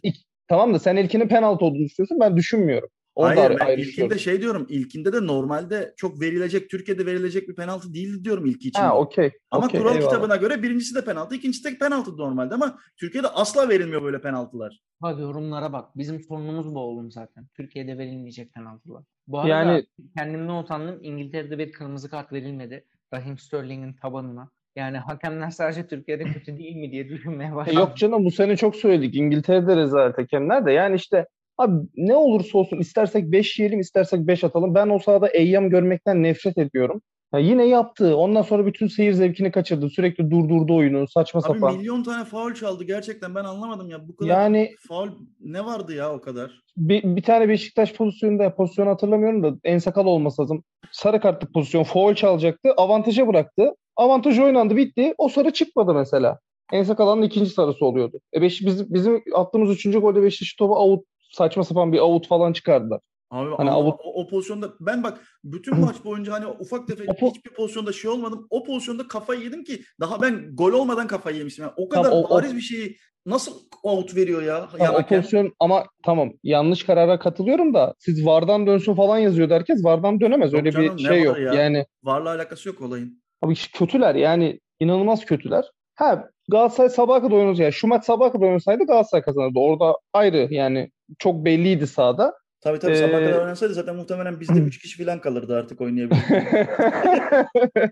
tamam 0.48 0.74
da 0.74 0.78
sen 0.78 0.96
ilkinin 0.96 1.28
penaltı 1.28 1.64
olduğunu 1.64 1.84
düşünüyorsun. 1.84 2.20
Ben 2.20 2.36
düşünmüyorum. 2.36 2.88
Orada 3.20 3.40
Hayır 3.40 3.60
ben 3.60 3.78
ilkinde 3.78 4.18
şey 4.18 4.40
diyorum. 4.40 4.66
İlkinde 4.68 5.12
de 5.12 5.26
normalde 5.26 5.94
çok 5.96 6.20
verilecek 6.20 6.70
Türkiye'de 6.70 7.06
verilecek 7.06 7.48
bir 7.48 7.54
penaltı 7.54 7.94
değildi 7.94 8.24
diyorum 8.24 8.46
ilk 8.46 8.66
için. 8.66 8.80
Ha 8.80 8.96
okey. 8.96 9.30
Ama 9.50 9.66
okay, 9.66 9.80
kural 9.80 9.94
eyvallah. 9.94 10.10
kitabına 10.10 10.36
göre 10.36 10.62
birincisi 10.62 10.94
de 10.94 11.04
penaltı, 11.04 11.34
ikincisi 11.34 11.64
de 11.64 11.78
penaltı 11.78 12.16
normalde 12.16 12.54
ama 12.54 12.78
Türkiye'de 12.96 13.28
asla 13.28 13.68
verilmiyor 13.68 14.02
böyle 14.02 14.20
penaltılar. 14.20 14.80
Hadi 15.00 15.22
yorumlara 15.22 15.72
bak. 15.72 15.96
Bizim 15.96 16.20
sorunumuz 16.20 16.74
bu 16.74 16.80
oğlum 16.80 17.10
zaten. 17.10 17.46
Türkiye'de 17.56 17.98
verilmeyecek 17.98 18.54
penaltılar. 18.54 19.04
Bu 19.26 19.38
arada 19.38 19.48
yani... 19.48 19.86
kendimden 20.16 20.62
utandım. 20.62 20.98
İngiltere'de 21.02 21.58
bir 21.58 21.72
kırmızı 21.72 22.10
kart 22.10 22.32
verilmedi. 22.32 22.84
Raheem 23.14 23.38
Sterling'in 23.38 23.92
tabanına. 23.92 24.50
Yani 24.76 24.98
hakemler 24.98 25.50
sadece 25.50 25.86
Türkiye'de 25.86 26.24
kötü 26.24 26.58
değil 26.58 26.76
mi 26.76 26.92
diye 26.92 27.08
düşünmeye 27.08 27.54
başladım. 27.54 27.78
Yok 27.78 27.96
canım 27.96 28.24
bu 28.24 28.30
sene 28.30 28.56
çok 28.56 28.76
söyledik. 28.76 29.16
İngiltere'de 29.16 29.76
rezalet 29.76 30.18
hakemler 30.18 30.66
de. 30.66 30.72
Yani 30.72 30.96
işte 30.96 31.26
Abi 31.60 31.72
ne 31.96 32.16
olursa 32.16 32.58
olsun 32.58 32.78
istersek 32.78 33.32
5 33.32 33.58
yiyelim 33.58 33.80
istersek 33.80 34.26
5 34.26 34.44
atalım. 34.44 34.74
Ben 34.74 34.88
o 34.88 34.98
sahada 34.98 35.28
Eyyam 35.28 35.70
görmekten 35.70 36.22
nefret 36.22 36.58
ediyorum. 36.58 37.02
Ya 37.34 37.40
yine 37.40 37.66
yaptı. 37.66 38.16
Ondan 38.16 38.42
sonra 38.42 38.66
bütün 38.66 38.86
seyir 38.86 39.12
zevkini 39.12 39.50
kaçırdı. 39.50 39.90
Sürekli 39.90 40.30
durdurdu 40.30 40.76
oyunu. 40.76 41.08
Saçma 41.08 41.40
Abi 41.40 41.46
sapan. 41.46 41.76
milyon 41.76 42.02
tane 42.02 42.24
faul 42.24 42.54
çaldı 42.54 42.84
gerçekten. 42.84 43.34
Ben 43.34 43.44
anlamadım 43.44 43.90
ya. 43.90 44.08
Bu 44.08 44.16
kadar 44.16 44.30
yani, 44.30 44.70
faul 44.88 45.08
ne 45.40 45.64
vardı 45.64 45.94
ya 45.94 46.14
o 46.14 46.20
kadar? 46.20 46.50
Bir, 46.76 47.16
bir 47.16 47.22
tane 47.22 47.48
Beşiktaş 47.48 47.94
pozisyonunda 47.94 48.54
pozisyon 48.54 48.86
hatırlamıyorum 48.86 49.42
da 49.42 49.54
en 49.64 49.78
sakal 49.78 50.06
olması 50.06 50.42
lazım. 50.42 50.64
Sarı 50.92 51.20
kartlı 51.20 51.52
pozisyon 51.52 51.82
faul 51.82 52.14
çalacaktı. 52.14 52.72
Avantaja 52.76 53.28
bıraktı. 53.28 53.74
Avantaj 53.96 54.38
oynandı 54.38 54.76
bitti. 54.76 55.14
O 55.18 55.28
sarı 55.28 55.50
çıkmadı 55.50 55.94
mesela. 55.94 56.38
En 56.72 56.82
sakalanın 56.82 57.22
ikinci 57.22 57.50
sarısı 57.50 57.84
oluyordu. 57.84 58.20
E 58.34 58.42
beş, 58.42 58.60
bizim, 58.60 58.86
bizim 58.90 59.22
attığımız 59.34 59.70
üçüncü 59.70 59.98
golde 59.98 60.22
Beşiktaş 60.22 60.54
topu 60.54 60.74
out 60.74 61.04
saçma 61.30 61.64
sapan 61.64 61.92
bir 61.92 61.98
avut 61.98 62.26
falan 62.28 62.52
çıkardılar. 62.52 63.00
Abi 63.30 63.54
hani 63.56 63.70
avut... 63.70 64.00
o, 64.04 64.20
o 64.20 64.28
pozisyonda 64.28 64.70
ben 64.80 65.02
bak 65.02 65.20
bütün 65.44 65.80
maç 65.80 65.96
boyunca 66.04 66.32
hani 66.32 66.46
ufak 66.46 66.88
tefek 66.88 67.08
po- 67.08 67.30
hiçbir 67.30 67.50
pozisyonda 67.50 67.92
şey 67.92 68.10
olmadım. 68.10 68.46
O 68.50 68.64
pozisyonda 68.64 69.08
kafayı 69.08 69.40
yedim 69.40 69.64
ki 69.64 69.82
daha 70.00 70.22
ben 70.22 70.56
gol 70.56 70.72
olmadan 70.72 71.06
kafayı 71.06 71.36
yemişim. 71.36 71.62
Yani 71.62 71.74
o 71.76 71.88
kadar 71.88 72.10
tamam, 72.10 72.24
o, 72.24 72.30
bariz 72.30 72.52
o... 72.52 72.56
bir 72.56 72.60
şeyi 72.60 72.96
nasıl 73.26 73.52
out 73.82 74.16
veriyor 74.16 74.42
ya? 74.42 74.68
Tamam, 74.78 74.94
o 74.94 75.06
pozisyon 75.06 75.52
ama 75.60 75.84
tamam 76.02 76.32
yanlış 76.42 76.84
karara 76.84 77.18
katılıyorum 77.18 77.74
da 77.74 77.94
siz 77.98 78.26
Vardan 78.26 78.66
dönsün 78.66 78.94
falan 78.94 79.18
yazıyordu 79.18 79.54
herkes. 79.54 79.84
Vardan 79.84 80.20
dönemez. 80.20 80.52
Yok 80.52 80.60
Öyle 80.60 80.72
canım, 80.72 80.96
bir 80.96 81.02
şey 81.02 81.22
yok. 81.22 81.38
Ya? 81.38 81.54
Yani 81.54 81.86
Varla 82.02 82.34
alakası 82.34 82.68
yok 82.68 82.80
olayın. 82.80 83.22
Abi 83.42 83.54
kötüler 83.74 84.14
yani 84.14 84.60
inanılmaz 84.80 85.24
kötüler. 85.24 85.64
Ha 85.94 86.28
Galatasaray 86.50 86.90
sabah 86.90 87.22
kadar 87.22 87.36
oynadı. 87.36 87.62
Yani 87.62 87.72
şu 87.72 87.86
maç 87.86 88.04
sabah 88.04 88.32
kadar 88.32 88.46
oynasaydı 88.46 88.86
Galatasaray 88.86 89.22
kazanırdı. 89.22 89.58
Orada 89.58 89.96
ayrı 90.12 90.48
yani 90.50 90.90
çok 91.18 91.44
belliydi 91.44 91.86
sahada. 91.86 92.34
Tabii 92.60 92.78
tabii 92.78 92.92
ee, 92.92 92.96
sabah 92.96 93.18
kadar 93.18 93.42
oynasaydı 93.42 93.74
zaten 93.74 93.96
muhtemelen 93.96 94.40
bizde 94.40 94.58
3 94.58 94.78
kişi 94.78 95.04
falan 95.04 95.20
kalırdı 95.20 95.56
artık 95.56 95.80
oynayabilir. 95.80 96.22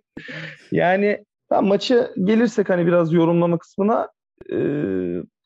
yani 0.73 1.25
ben 1.51 1.65
maçı 1.65 2.15
gelirsek 2.25 2.69
hani 2.69 2.87
biraz 2.87 3.13
yorumlama 3.13 3.59
kısmına 3.59 4.09
e, 4.53 4.59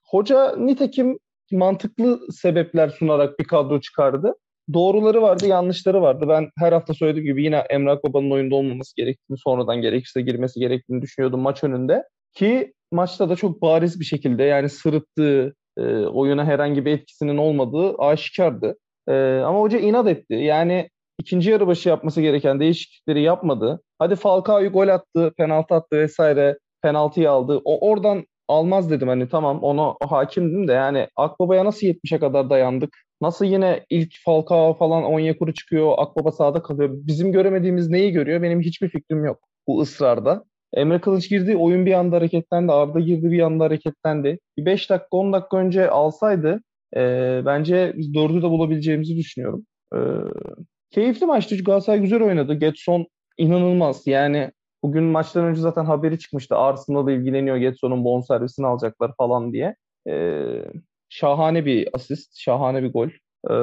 hoca 0.05 0.57
nitekim 0.57 1.19
mantıklı 1.53 2.21
sebepler 2.33 2.89
sunarak 2.89 3.39
bir 3.39 3.45
kadro 3.45 3.81
çıkardı. 3.81 4.35
Doğruları 4.73 5.23
vardı, 5.23 5.47
yanlışları 5.47 6.03
vardı. 6.03 6.25
Ben 6.29 6.51
her 6.59 6.73
hafta 6.73 6.95
söylediğim 6.95 7.27
gibi 7.27 7.45
yine 7.45 7.57
Emrah 7.57 7.97
Baba'nın 8.05 8.31
oyunda 8.31 8.55
olmaması 8.55 8.97
gerektiğini, 8.97 9.39
sonradan 9.39 9.81
gerekirse 9.83 10.21
girmesi 10.21 10.61
gerektiğini 10.61 11.03
düşünüyordum 11.03 11.41
maç 11.41 11.65
önünde. 11.65 12.05
Ki 12.35 12.73
maçta 12.93 13.29
da 13.29 13.37
çok 13.37 13.63
bariz 13.63 14.01
bir 14.01 14.05
şekilde 14.05 14.43
yani 14.43 14.69
sırıttığı, 14.69 15.55
e, 15.79 15.83
oyuna 16.07 16.45
herhangi 16.45 16.85
bir 16.85 16.93
etkisinin 16.93 17.37
olmadığı 17.37 17.95
aşikardı. 17.99 18.77
E, 19.09 19.13
ama 19.47 19.61
hoca 19.61 19.79
inat 19.79 20.09
etti. 20.09 20.35
Yani 20.35 20.89
ikinci 21.19 21.51
yarı 21.51 21.67
başı 21.67 21.89
yapması 21.89 22.21
gereken 22.21 22.61
değişiklikleri 22.61 23.23
yapmadı. 23.23 23.81
Hadi 23.99 24.17
Falcao'yu 24.17 24.73
gol 24.73 24.89
attı, 24.89 25.33
penaltı 25.37 25.75
attı 25.75 25.99
vesaire. 25.99 26.59
Penaltıyı 26.83 27.31
aldı. 27.31 27.61
O 27.65 27.89
oradan 27.91 28.25
almaz 28.49 28.91
dedim 28.91 29.09
hani 29.09 29.29
tamam 29.29 29.63
ona 29.63 29.95
hakimdim 30.09 30.69
de 30.69 30.73
yani 30.73 31.09
Akbaba'ya 31.17 31.65
nasıl 31.65 31.87
70'e 31.87 32.19
kadar 32.19 32.51
dayandık? 32.51 32.97
Nasıl 33.21 33.45
yine 33.45 33.87
ilk 33.91 34.15
Falcao 34.25 34.75
falan 34.75 35.05
Onyekuru 35.05 35.55
çıkıyor, 35.55 35.95
Akbaba 35.99 36.33
sağda 36.33 36.63
kalıyor. 36.63 36.91
Bizim 36.93 37.33
göremediğimiz 37.33 37.89
neyi 37.89 38.13
görüyor? 38.13 38.43
Benim 38.43 38.61
hiçbir 38.61 38.89
fikrim 38.89 39.25
yok. 39.25 39.39
bu 39.67 39.81
ısrarda. 39.81 40.45
Emre 40.75 41.01
Kılıç 41.01 41.29
girdi, 41.29 41.57
oyun 41.57 41.87
bir 41.87 41.93
anda 41.93 42.17
hareketlendi. 42.17 42.73
Arda 42.73 43.01
girdi, 43.01 43.31
bir 43.31 43.41
anda 43.41 43.65
hareketlendi. 43.65 44.39
Bir 44.59 44.65
5 44.67 44.91
dakika, 44.91 45.09
10 45.11 45.33
dakika 45.33 45.57
önce 45.57 45.91
alsaydı 45.91 46.63
e, 46.97 47.43
bence 47.47 47.93
biz 47.97 48.15
4'ü 48.15 48.43
de 48.43 48.51
bulabileceğimizi 48.51 49.17
düşünüyorum. 49.17 49.67
E, 49.95 49.99
keyifli 50.91 51.27
maçtı. 51.27 51.57
Galatasaray 51.65 52.01
güzel 52.01 52.23
oynadı. 52.23 52.55
Getson 52.55 53.07
inanılmaz. 53.39 54.07
Yani 54.07 54.51
bugün 54.83 55.05
maçtan 55.05 55.45
önce 55.45 55.61
zaten 55.61 55.85
haberi 55.85 56.19
çıkmıştı. 56.19 56.57
Arsenal 56.57 57.09
ilgileniyor. 57.11 57.57
Getson'un 57.57 58.05
bonservisini 58.05 58.67
alacaklar 58.67 59.13
falan 59.19 59.53
diye. 59.53 59.77
E, 60.09 60.45
şahane 61.09 61.67
bir 61.67 61.89
asist, 61.93 62.39
şahane 62.39 62.83
bir 62.83 62.93
gol. 62.93 63.09
E, 63.51 63.55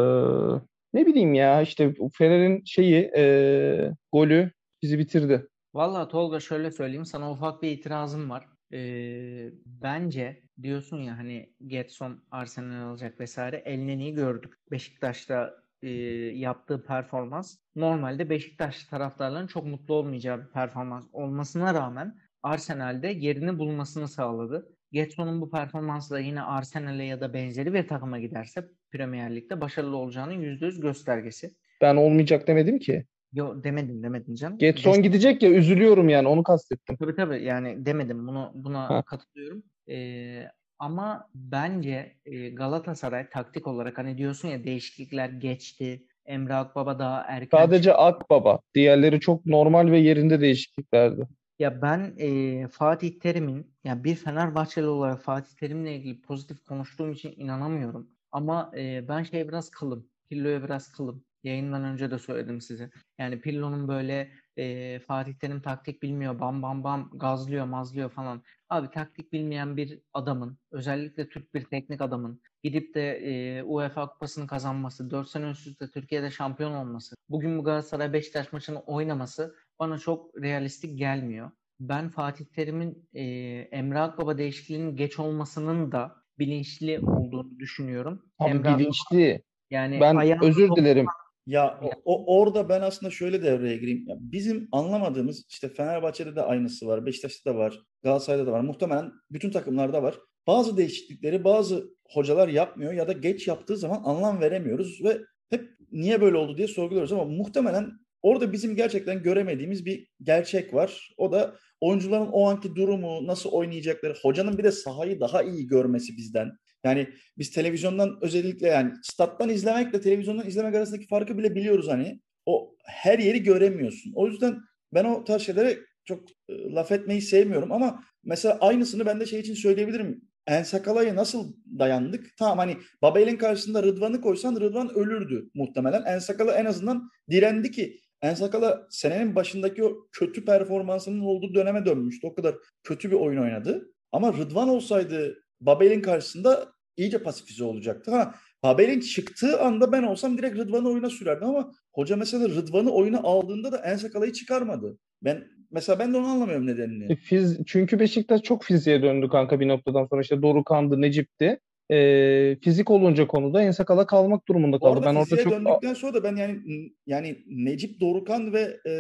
ne 0.94 1.06
bileyim 1.06 1.34
ya 1.34 1.62
işte 1.62 1.94
Ferrer'in 2.14 2.64
şeyi 2.66 3.12
e, 3.18 3.92
golü 4.12 4.52
bizi 4.82 5.00
bitirdi. 5.00 5.48
Valla 5.74 6.08
Tolga 6.08 6.40
şöyle 6.40 6.72
söyleyeyim 6.72 7.06
sana 7.06 7.32
ufak 7.32 7.62
bir 7.62 7.72
itirazım 7.72 8.30
var. 8.30 8.46
Ee, 8.74 9.50
bence 9.66 10.44
diyorsun 10.62 10.98
ya 10.98 11.18
hani 11.18 11.54
Getson 11.68 12.24
Arsenal 12.32 12.90
alacak 12.90 13.20
vesaire 13.20 13.58
Elneni'yi 13.58 14.14
gördük. 14.14 14.54
Beşiktaş'ta 14.72 15.56
e, 15.82 15.90
yaptığı 16.36 16.84
performans 16.84 17.58
normalde 17.76 18.30
Beşiktaş 18.30 18.84
taraftarlarının 18.84 19.48
çok 19.48 19.66
mutlu 19.66 19.94
olmayacağı 19.94 20.42
bir 20.42 20.52
performans 20.52 21.06
olmasına 21.14 21.74
rağmen 21.74 22.16
Arsenal'de 22.44 23.08
yerini 23.08 23.60
bulmasını 23.60 24.08
sağladı. 24.08 24.76
Getson'un 24.92 25.42
bu 25.42 25.50
performansı 25.50 26.14
da 26.14 26.20
yine 26.20 26.42
Arsenal'e 26.42 27.04
ya 27.04 27.22
da 27.22 27.34
benzeri 27.34 27.74
bir 27.74 27.88
takıma 27.88 28.20
giderse 28.20 28.68
Premier 28.92 29.36
Lig'de 29.36 29.62
başarılı 29.62 29.98
olacağının 29.98 30.34
%100 30.34 30.82
göstergesi. 30.82 31.56
Ben 31.82 31.96
olmayacak 31.96 32.48
demedim 32.48 32.80
ki. 32.80 33.06
Yo 33.34 33.64
demedim 33.64 34.04
demedim 34.04 34.36
canım. 34.36 34.58
Getson 34.58 34.94
Des- 34.94 35.02
gidecek 35.02 35.44
ya 35.44 35.50
üzülüyorum 35.50 36.10
yani 36.10 36.28
onu 36.28 36.44
kastettim. 36.44 36.98
Tabii 36.98 37.16
tabii 37.16 37.44
yani 37.44 37.86
demedim 37.86 38.28
bunu 38.28 38.52
buna 38.54 38.90
ha. 38.90 39.02
katılıyorum. 39.02 39.64
Ee, 39.90 40.48
ama 40.80 41.30
bence 41.36 42.16
e, 42.26 42.50
Galatasaray 42.50 43.30
taktik 43.30 43.68
olarak 43.68 43.98
hani 43.98 44.18
diyorsun 44.18 44.48
ya 44.48 44.64
değişiklikler 44.64 45.30
geçti. 45.30 46.06
Emre 46.26 46.54
Akbaba 46.54 47.00
daha 47.00 47.22
erken. 47.28 47.58
Sadece 47.58 47.94
Akbaba. 47.94 48.60
Diğerleri 48.76 49.20
çok 49.20 49.46
normal 49.46 49.92
ve 49.92 50.00
yerinde 50.00 50.42
değişikliklerdi. 50.42 51.28
Ya 51.60 51.82
ben 51.82 52.14
e, 52.18 52.68
Fatih 52.68 53.20
Terim'in 53.20 53.74
ya 53.84 54.04
bir 54.04 54.16
Fenerbahçeli 54.16 54.86
olarak 54.86 55.22
Fatih 55.22 55.56
Terim'le 55.56 55.86
ilgili 55.86 56.22
pozitif 56.22 56.64
konuştuğum 56.64 57.12
için 57.12 57.34
inanamıyorum. 57.38 58.10
Ama 58.32 58.72
e, 58.78 59.08
ben 59.08 59.24
şey 59.24 59.48
biraz 59.48 59.70
kılım. 59.70 60.08
Pillo'ya 60.30 60.64
biraz 60.64 60.92
kılım. 60.92 61.24
Yayından 61.44 61.84
önce 61.84 62.12
de 62.12 62.20
söyledim 62.20 62.62
size. 62.62 62.90
Yani 63.18 63.42
Pillo'nun 63.42 63.88
böyle 63.88 64.32
e, 64.58 65.00
Fatih 65.00 65.34
Terim 65.34 65.62
taktik 65.62 66.04
bilmiyor, 66.04 66.40
bam 66.40 66.62
bam 66.62 66.84
bam 66.84 67.10
gazlıyor, 67.14 67.66
mazlıyor 67.66 68.10
falan. 68.10 68.44
Abi 68.70 68.90
taktik 68.92 69.34
bilmeyen 69.34 69.78
bir 69.78 70.00
adamın, 70.14 70.58
özellikle 70.72 71.30
Türk 71.30 71.54
bir 71.54 71.64
teknik 71.66 72.02
adamın 72.02 72.42
gidip 72.64 72.96
de 72.96 73.12
e, 73.12 73.64
UEFA 73.64 74.10
Kupası'nı 74.10 74.48
kazanması, 74.48 75.10
4 75.10 75.30
sene 75.30 75.50
üst 75.50 75.68
üste 75.68 75.92
Türkiye'de 75.92 76.32
şampiyon 76.32 76.74
olması, 76.74 77.16
bugün 77.30 77.58
bu 77.58 77.64
Galatasaray 77.64 78.14
Beşiktaş 78.14 78.54
maçını 78.54 78.80
oynaması 78.80 79.56
bana 79.80 79.98
çok 79.98 80.42
realistik 80.42 80.98
gelmiyor. 80.98 81.52
Ben 81.80 82.10
Fatih 82.10 82.46
Terim'in 82.46 83.10
e, 83.14 83.24
Emre 83.72 84.00
Akbaba 84.00 84.38
değişikliğinin 84.38 84.96
geç 84.96 85.20
olmasının 85.20 85.92
da 85.92 86.16
bilinçli 86.40 87.00
olduğunu 87.00 87.60
düşünüyorum. 87.60 88.26
Abi 88.40 88.50
Emre 88.50 88.78
bilinçli. 88.78 89.44
Yani 89.70 90.02
ben 90.02 90.44
özür 90.44 90.76
dilerim. 90.76 91.06
Ya 91.50 91.80
o, 91.82 91.90
o 92.06 92.40
orada 92.40 92.70
ben 92.70 92.82
aslında 92.82 93.12
şöyle 93.12 93.44
devreye 93.44 93.78
gireyim. 93.78 94.06
Ya 94.08 94.16
bizim 94.20 94.68
anlamadığımız 94.72 95.46
işte 95.50 95.70
Fenerbahçe'de 95.70 96.36
de 96.36 96.42
aynısı 96.42 96.88
var, 96.88 97.06
Beşiktaş'ta 97.06 97.54
da 97.54 97.58
var, 97.58 97.80
Galatasaray'da 98.04 98.48
da 98.48 98.52
var. 98.52 98.62
Muhtemelen 98.62 99.12
bütün 99.32 99.52
takımlarda 99.52 100.04
var. 100.04 100.16
Bazı 100.48 100.78
değişiklikleri 100.78 101.44
bazı 101.44 101.90
hocalar 102.10 102.48
yapmıyor 102.48 102.94
ya 102.94 103.08
da 103.08 103.12
geç 103.12 103.48
yaptığı 103.48 103.78
zaman 103.78 104.02
anlam 104.04 104.42
veremiyoruz 104.42 105.04
ve 105.04 105.18
hep 105.50 105.70
niye 105.92 106.22
böyle 106.22 106.38
oldu 106.38 106.58
diye 106.58 106.68
sorguluyoruz 106.68 107.12
ama 107.12 107.26
muhtemelen 107.26 107.92
orada 108.22 108.52
bizim 108.52 108.76
gerçekten 108.76 109.24
göremediğimiz 109.24 109.86
bir 109.86 110.08
gerçek 110.24 110.74
var. 110.74 111.14
O 111.18 111.32
da 111.32 111.56
oyuncuların 111.82 112.30
o 112.32 112.50
anki 112.50 112.76
durumu, 112.76 113.28
nasıl 113.28 113.50
oynayacakları, 113.50 114.14
hocanın 114.22 114.58
bir 114.58 114.64
de 114.64 114.72
sahayı 114.72 115.20
daha 115.20 115.44
iyi 115.44 115.68
görmesi 115.68 116.18
bizden. 116.18 116.52
Yani 116.84 117.10
biz 117.38 117.52
televizyondan 117.52 118.18
özellikle 118.22 118.68
yani 118.68 118.94
stat'tan 119.04 119.50
izlemekle 119.50 120.02
televizyondan 120.02 120.48
izlemek 120.48 120.76
arasındaki 120.76 121.08
farkı 121.08 121.38
bile 121.38 121.56
biliyoruz 121.56 121.88
hani. 121.88 122.22
O 122.46 122.76
her 122.86 123.20
yeri 123.20 123.44
göremiyorsun. 123.44 124.12
O 124.16 124.28
yüzden 124.28 124.60
ben 124.94 125.06
o 125.06 125.24
tarz 125.24 125.42
şeylere 125.42 125.78
çok 126.06 126.24
laf 126.50 126.92
etmeyi 126.92 127.22
sevmiyorum 127.22 127.72
ama 127.72 128.04
mesela 128.24 128.58
aynısını 128.62 129.06
ben 129.06 129.20
de 129.20 129.26
şey 129.26 129.40
için 129.40 129.54
söyleyebilirim. 129.54 130.22
Ensakala'ya 130.48 131.16
nasıl 131.16 131.54
dayandık? 131.80 132.38
Tamam 132.38 132.58
hani 132.58 132.78
Babel'in 133.02 133.38
karşısında 133.38 133.84
Rıdvan'ı 133.84 134.22
koysan 134.22 134.56
Rıdvan 134.56 134.94
ölürdü 134.96 135.50
muhtemelen. 135.54 136.04
Ensakala 136.06 136.54
en 136.54 136.66
azından 136.66 137.10
direndi 137.30 137.72
ki 137.72 138.00
Ensakala 138.22 138.88
senenin 138.90 139.36
başındaki 139.36 139.84
o 139.84 140.08
kötü 140.12 140.46
performansının 140.46 141.20
olduğu 141.20 141.54
döneme 141.54 141.86
dönmüştü. 141.86 142.28
O 142.28 142.36
kadar 142.36 142.56
kötü 142.84 143.12
bir 143.12 143.16
oyun 143.16 143.42
oynadı. 143.42 143.92
Ama 144.12 144.34
Rıdvan 144.34 144.70
olsaydı 144.70 145.44
Babel'in 145.62 146.02
karşısında 146.02 146.74
iyice 146.98 147.24
pasifize 147.24 147.64
olacaktı. 147.64 148.12
Ha 148.12 148.36
Babel'in 148.64 149.00
çıktığı 149.00 149.62
anda 149.62 149.92
ben 149.92 150.04
olsam 150.04 150.38
direkt 150.38 150.58
Rıdvan'ı 150.58 150.90
oyuna 150.90 151.10
sürerdim 151.10 151.48
ama 151.48 151.72
hoca 151.94 152.16
mesela 152.16 152.50
Rıdvan'ı 152.50 152.92
oyuna 152.92 153.20
aldığında 153.20 153.72
da 153.72 153.78
Ensakala'yı 153.78 154.34
çıkarmadı. 154.34 154.98
Ben 155.22 155.44
mesela 155.72 156.00
ben 156.00 156.14
de 156.14 156.18
onu 156.18 156.28
anlamıyorum 156.28 156.68
nedenini. 156.68 157.12
E, 157.12 157.16
fiz, 157.16 157.60
çünkü 157.66 158.00
Beşiktaş 158.00 158.42
çok 158.42 158.64
fiziğe 158.64 159.02
döndü 159.02 159.28
kanka 159.30 159.60
bir 159.60 159.68
noktadan 159.68 160.06
sonra 160.06 160.22
işte 160.22 160.42
Dorukan'dı, 160.42 161.02
Necip'ti. 161.02 161.60
E, 161.92 162.58
fizik 162.64 162.92
olunca 162.92 163.28
konuda 163.28 163.62
Ensakala 163.62 164.08
kalmak 164.08 164.48
durumunda 164.48 164.80
kaldı. 164.80 164.90
Orada 164.90 165.06
ben 165.06 165.16
orada 165.16 165.38
çok 165.44 165.54
döndükten 165.54 165.94
sonra 165.94 166.14
da 166.14 166.24
ben 166.24 166.36
yani 166.36 166.60
yani 167.06 167.38
Necip 167.48 168.00
Dorukan 168.00 168.54
ve 168.54 168.78
e, 168.88 168.94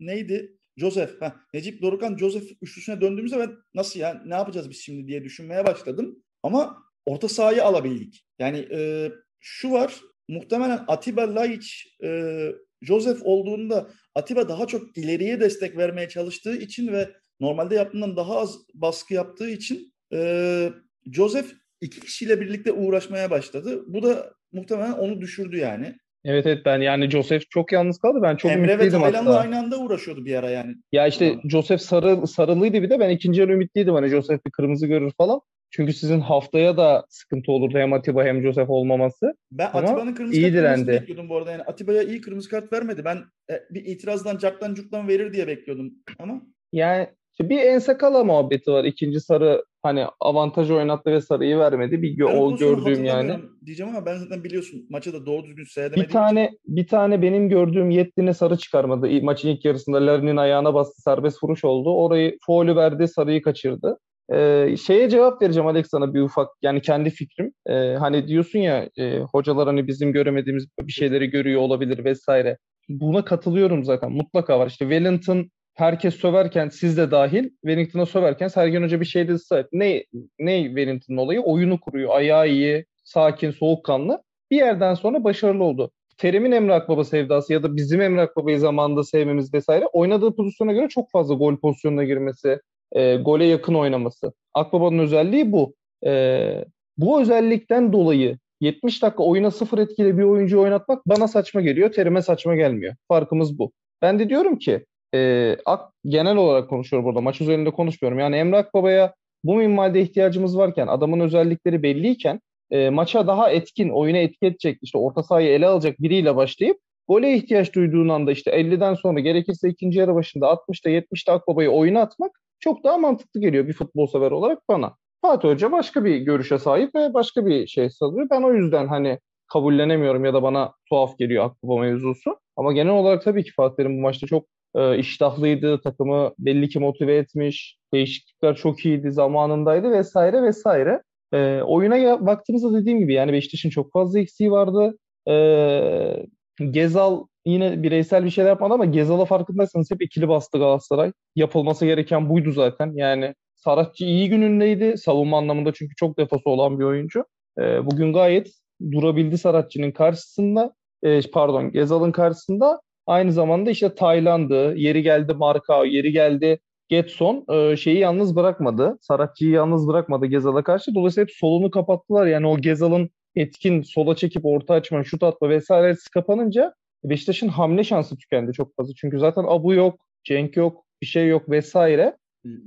neydi? 0.00 0.58
Joseph, 0.76 1.20
ha, 1.20 1.36
Necip 1.54 1.82
Dorukan 1.82 2.16
Joseph 2.16 2.44
üçlüsüne 2.62 3.00
döndüğümüzde 3.00 3.38
ben 3.38 3.56
nasıl 3.74 4.00
ya 4.00 4.22
ne 4.26 4.34
yapacağız 4.34 4.70
biz 4.70 4.80
şimdi 4.80 5.08
diye 5.08 5.24
düşünmeye 5.24 5.66
başladım. 5.66 6.22
Ama 6.42 6.82
orta 7.06 7.28
sahayı 7.28 7.64
alabildik. 7.64 8.26
Yani 8.38 8.68
e, 8.72 9.10
şu 9.40 9.70
var 9.70 10.00
muhtemelen 10.28 10.84
Atiba 10.88 11.34
Laiç 11.34 11.96
e, 12.04 12.48
Joseph 12.82 13.20
olduğunda 13.22 13.90
Atiba 14.14 14.48
daha 14.48 14.66
çok 14.66 14.98
ileriye 14.98 15.40
destek 15.40 15.76
vermeye 15.76 16.08
çalıştığı 16.08 16.56
için 16.56 16.92
ve 16.92 17.10
normalde 17.40 17.74
yaptığından 17.74 18.16
daha 18.16 18.38
az 18.38 18.58
baskı 18.74 19.14
yaptığı 19.14 19.50
için 19.50 19.94
e, 20.12 20.70
Joseph 21.12 21.48
iki 21.80 22.00
kişiyle 22.00 22.40
birlikte 22.40 22.72
uğraşmaya 22.72 23.30
başladı. 23.30 23.84
Bu 23.86 24.02
da 24.02 24.34
muhtemelen 24.52 24.92
onu 24.92 25.20
düşürdü 25.20 25.56
yani. 25.56 25.96
Evet 26.24 26.46
evet 26.46 26.62
ben 26.64 26.80
yani 26.80 27.10
Joseph 27.10 27.42
çok 27.50 27.72
yalnız 27.72 27.98
kaldı. 27.98 28.18
Ben 28.22 28.36
çok 28.36 28.50
Emre 28.50 28.72
ümitliydim 28.72 28.98
ve 28.98 29.02
Taylan'la 29.02 29.38
aynı 29.38 29.58
anda 29.58 29.78
uğraşıyordu 29.78 30.24
bir 30.24 30.34
ara 30.34 30.50
yani. 30.50 30.74
Ya 30.92 31.06
işte. 31.06 31.36
Joseph 31.48 31.80
sarı, 31.80 32.26
sarılıydı 32.26 32.82
bir 32.82 32.90
de 32.90 33.00
ben 33.00 33.10
ikinci 33.10 33.40
yarı 33.40 33.52
ümitliydim. 33.52 33.94
Hani 33.94 34.08
Joseph 34.08 34.46
bir 34.46 34.50
kırmızı 34.50 34.86
görür 34.86 35.12
falan. 35.18 35.40
Çünkü 35.70 35.92
sizin 35.92 36.20
haftaya 36.20 36.76
da 36.76 37.06
sıkıntı 37.08 37.52
olurdu 37.52 37.78
hem 37.78 37.92
Atiba 37.92 38.24
hem 38.24 38.42
Joseph 38.42 38.70
olmaması. 38.70 39.34
Ben 39.52 39.70
Atiba'nın 39.72 40.14
kırmızı 40.14 40.40
iyi 40.40 40.52
kart 40.52 40.86
bekliyordum 40.86 41.28
bu 41.28 41.36
arada. 41.36 41.52
Yani 41.52 41.62
Atiba'ya 41.62 42.02
iyi 42.02 42.20
kırmızı 42.20 42.50
kart 42.50 42.72
vermedi. 42.72 43.04
Ben 43.04 43.16
e, 43.50 43.54
bir 43.70 43.84
itirazdan 43.84 44.38
caktan 44.38 44.74
cuktan 44.74 45.08
verir 45.08 45.32
diye 45.32 45.46
bekliyordum 45.46 45.92
ama. 46.18 46.42
Yani 46.72 47.08
işte 47.32 47.48
bir 47.50 47.58
Ensakala 47.58 48.24
muhabbeti 48.24 48.72
var. 48.72 48.84
İkinci 48.84 49.20
sarı 49.20 49.64
hani 49.82 50.04
avantajı 50.20 50.74
oynattı 50.74 51.10
ve 51.10 51.20
sarıyı 51.20 51.58
vermedi. 51.58 52.02
Bir 52.02 52.16
gö- 52.16 52.36
o 52.36 52.56
gördüğüm 52.56 53.04
yani. 53.04 53.38
Diyeceğim 53.66 53.96
ama 53.96 54.06
ben 54.06 54.16
zaten 54.16 54.44
biliyorsun 54.44 54.86
maçı 54.90 55.12
da 55.12 55.26
doğru 55.26 55.46
düzgün 55.46 55.64
seyredemediğim 55.64 56.08
Bir 56.08 56.12
tane 56.12 56.44
için. 56.46 56.58
bir 56.76 56.86
tane 56.86 57.22
benim 57.22 57.48
gördüğüm 57.48 57.90
Yettin'e 57.90 58.34
sarı 58.34 58.56
çıkarmadı. 58.56 59.22
Maçın 59.22 59.48
ilk 59.48 59.64
yarısında 59.64 60.06
Larin'in 60.06 60.36
ayağına 60.36 60.74
bastı 60.74 61.02
serbest 61.02 61.44
vuruş 61.44 61.64
oldu. 61.64 61.94
Orayı 61.94 62.38
faulü 62.46 62.76
verdi 62.76 63.08
sarıyı 63.08 63.42
kaçırdı. 63.42 63.98
Ee, 64.32 64.76
şeye 64.86 65.08
cevap 65.08 65.42
vereceğim 65.42 65.66
Alex 65.66 65.86
sana 65.90 66.14
bir 66.14 66.20
ufak 66.20 66.48
yani 66.62 66.82
kendi 66.82 67.10
fikrim. 67.10 67.52
Ee, 67.66 67.72
hani 67.98 68.28
diyorsun 68.28 68.58
ya 68.58 68.88
e, 68.98 69.18
hocalar 69.20 69.66
hani 69.66 69.86
bizim 69.86 70.12
göremediğimiz 70.12 70.66
bir 70.80 70.92
şeyleri 70.92 71.26
görüyor 71.30 71.60
olabilir 71.60 72.04
vesaire. 72.04 72.58
Buna 72.88 73.24
katılıyorum 73.24 73.84
zaten 73.84 74.12
mutlaka 74.12 74.58
var. 74.58 74.66
İşte 74.66 74.84
Wellington 74.84 75.50
herkes 75.74 76.14
söverken 76.14 76.68
siz 76.68 76.96
de 76.96 77.10
dahil 77.10 77.50
Wellington'a 77.60 78.06
söverken 78.06 78.48
Sergen 78.48 78.82
Hoca 78.82 79.00
bir 79.00 79.06
şey 79.06 79.28
dedi. 79.28 79.66
Ne, 79.72 80.04
ne 80.38 80.64
Wellington'ın 80.64 81.18
olayı? 81.18 81.40
Oyunu 81.40 81.80
kuruyor. 81.80 82.10
Ayağı 82.14 82.48
iyi, 82.48 82.86
sakin, 83.04 83.50
soğukkanlı. 83.50 84.22
Bir 84.50 84.56
yerden 84.56 84.94
sonra 84.94 85.24
başarılı 85.24 85.64
oldu. 85.64 85.90
Terim'in 86.18 86.52
Emre 86.52 86.74
Akbaba 86.74 87.04
sevdası 87.04 87.52
ya 87.52 87.62
da 87.62 87.76
bizim 87.76 88.00
Emre 88.00 88.20
Akbaba'yı 88.20 88.58
zamanında 88.58 89.04
sevmemiz 89.04 89.54
vesaire 89.54 89.86
oynadığı 89.92 90.36
pozisyona 90.36 90.72
göre 90.72 90.88
çok 90.88 91.10
fazla 91.10 91.34
gol 91.34 91.56
pozisyonuna 91.56 92.04
girmesi, 92.04 92.60
e, 92.92 93.16
gole 93.16 93.44
yakın 93.44 93.74
oynaması. 93.74 94.32
Akbaba'nın 94.54 94.98
özelliği 94.98 95.52
bu. 95.52 95.74
E, 96.06 96.64
bu 96.96 97.20
özellikten 97.20 97.92
dolayı 97.92 98.38
70 98.60 99.02
dakika 99.02 99.22
oyuna 99.22 99.50
sıfır 99.50 99.78
etkili 99.78 100.18
bir 100.18 100.22
oyuncu 100.22 100.60
oynatmak 100.60 101.06
bana 101.06 101.28
saçma 101.28 101.60
geliyor. 101.60 101.92
Terime 101.92 102.22
saçma 102.22 102.54
gelmiyor. 102.54 102.94
Farkımız 103.08 103.58
bu. 103.58 103.72
Ben 104.02 104.18
de 104.18 104.28
diyorum 104.28 104.58
ki 104.58 104.84
e, 105.14 105.56
ak, 105.64 105.92
genel 106.04 106.36
olarak 106.36 106.70
konuşuyorum 106.70 107.06
burada. 107.06 107.20
Maç 107.20 107.40
üzerinde 107.40 107.70
konuşmuyorum. 107.70 108.18
Yani 108.18 108.36
Emre 108.36 108.56
Akbaba'ya 108.56 109.14
bu 109.44 109.54
minvalde 109.54 110.00
ihtiyacımız 110.00 110.58
varken, 110.58 110.86
adamın 110.86 111.20
özellikleri 111.20 111.82
belliyken 111.82 112.40
e, 112.70 112.90
maça 112.90 113.26
daha 113.26 113.50
etkin, 113.50 113.88
oyuna 113.88 114.18
etki 114.18 114.46
edecek, 114.46 114.78
işte 114.82 114.98
orta 114.98 115.22
sahayı 115.22 115.48
ele 115.48 115.66
alacak 115.66 116.00
biriyle 116.00 116.36
başlayıp 116.36 116.78
gole 117.08 117.34
ihtiyaç 117.34 117.74
duyduğun 117.74 118.08
anda 118.08 118.32
işte 118.32 118.50
50'den 118.50 118.94
sonra 118.94 119.20
gerekirse 119.20 119.68
ikinci 119.68 119.98
yarı 119.98 120.14
başında 120.14 120.46
60'ta 120.46 120.90
70'te 120.90 121.32
Akbaba'yı 121.32 121.70
oyuna 121.70 122.00
atmak 122.00 122.32
çok 122.60 122.84
daha 122.84 122.98
mantıklı 122.98 123.40
geliyor 123.40 123.68
bir 123.68 123.72
futbol 123.72 124.06
sever 124.06 124.30
olarak 124.30 124.58
bana. 124.68 124.96
Fatih 125.22 125.48
Hoca 125.48 125.72
başka 125.72 126.04
bir 126.04 126.16
görüşe 126.16 126.58
sahip 126.58 126.94
ve 126.94 127.14
başka 127.14 127.46
bir 127.46 127.66
şey 127.66 127.90
sağlıyor. 127.90 128.28
Ben 128.30 128.42
o 128.42 128.52
yüzden 128.52 128.88
hani 128.88 129.18
kabullenemiyorum 129.52 130.24
ya 130.24 130.34
da 130.34 130.42
bana 130.42 130.72
tuhaf 130.88 131.18
geliyor 131.18 131.44
Akbaba 131.44 131.80
mevzusu. 131.80 132.36
Ama 132.56 132.72
genel 132.72 132.92
olarak 132.92 133.24
tabii 133.24 133.44
ki 133.44 133.52
Fatih 133.56 133.76
Terim 133.76 133.96
bu 133.96 134.00
maçta 134.00 134.26
çok 134.26 134.46
e, 134.74 134.98
iştahlıydı. 134.98 135.80
Takımı 135.80 136.32
belli 136.38 136.68
ki 136.68 136.78
motive 136.78 137.16
etmiş. 137.16 137.78
Değişiklikler 137.92 138.56
çok 138.56 138.86
iyiydi, 138.86 139.12
zamanındaydı 139.12 139.92
vesaire 139.92 140.42
vesaire. 140.42 141.02
E, 141.32 141.60
oyuna 141.62 142.26
baktığımızda 142.26 142.80
dediğim 142.80 142.98
gibi 142.98 143.14
yani 143.14 143.32
Beşiktaş'ın 143.32 143.70
çok 143.70 143.92
fazla 143.92 144.20
eksiği 144.20 144.50
vardı. 144.50 144.98
E, 145.28 146.26
Gezal 146.70 147.24
yine 147.46 147.82
bireysel 147.82 148.24
bir 148.24 148.30
şeyler 148.30 148.48
yapmadı 148.48 148.74
ama 148.74 148.84
Gezal'a 148.84 149.24
farkındaysanız 149.24 149.90
hep 149.90 150.02
ikili 150.02 150.28
bastı 150.28 150.58
Galatasaray. 150.58 151.12
Yapılması 151.36 151.86
gereken 151.86 152.28
buydu 152.28 152.52
zaten. 152.52 152.92
Yani 152.94 153.34
Saratçı 153.56 154.04
iyi 154.04 154.28
günündeydi 154.28 154.98
savunma 154.98 155.38
anlamında 155.38 155.72
çünkü 155.72 155.94
çok 155.94 156.18
defası 156.18 156.50
olan 156.50 156.78
bir 156.78 156.84
oyuncu. 156.84 157.24
E, 157.58 157.86
bugün 157.86 158.12
gayet 158.12 158.50
durabildi 158.92 159.38
Saratçı'nın 159.38 159.90
karşısında. 159.90 160.74
E, 161.02 161.20
pardon 161.30 161.72
Gezal'ın 161.72 162.12
karşısında. 162.12 162.80
Aynı 163.06 163.32
zamanda 163.32 163.70
işte 163.70 163.94
Tayland'ı, 163.94 164.74
yeri 164.76 165.02
geldi 165.02 165.34
Marka, 165.34 165.84
yeri 165.84 166.12
geldi 166.12 166.58
Getson 166.88 167.44
e, 167.52 167.76
şeyi 167.76 167.98
yalnız 167.98 168.36
bırakmadı. 168.36 168.98
Saratçı'yı 169.00 169.50
yalnız 169.50 169.88
bırakmadı 169.88 170.26
Gezal'a 170.26 170.64
karşı. 170.64 170.94
Dolayısıyla 170.94 171.24
hep 171.24 171.36
solunu 171.36 171.70
kapattılar. 171.70 172.26
Yani 172.26 172.46
o 172.46 172.58
Gezal'ın 172.58 173.10
etkin 173.34 173.82
sola 173.82 174.16
çekip 174.16 174.46
orta 174.46 174.74
açma, 174.74 175.04
şut 175.04 175.22
atma 175.22 175.48
vesairesi 175.48 176.10
kapanınca 176.10 176.74
Beşiktaş'ın 177.04 177.48
hamle 177.48 177.84
şansı 177.84 178.16
tükendi 178.16 178.52
çok 178.52 178.76
fazla. 178.76 178.94
Çünkü 178.96 179.18
zaten 179.18 179.44
Abu 179.48 179.74
yok, 179.74 180.00
Cenk 180.24 180.56
yok, 180.56 180.84
bir 181.02 181.06
şey 181.06 181.28
yok 181.28 181.50
vesaire. 181.50 182.16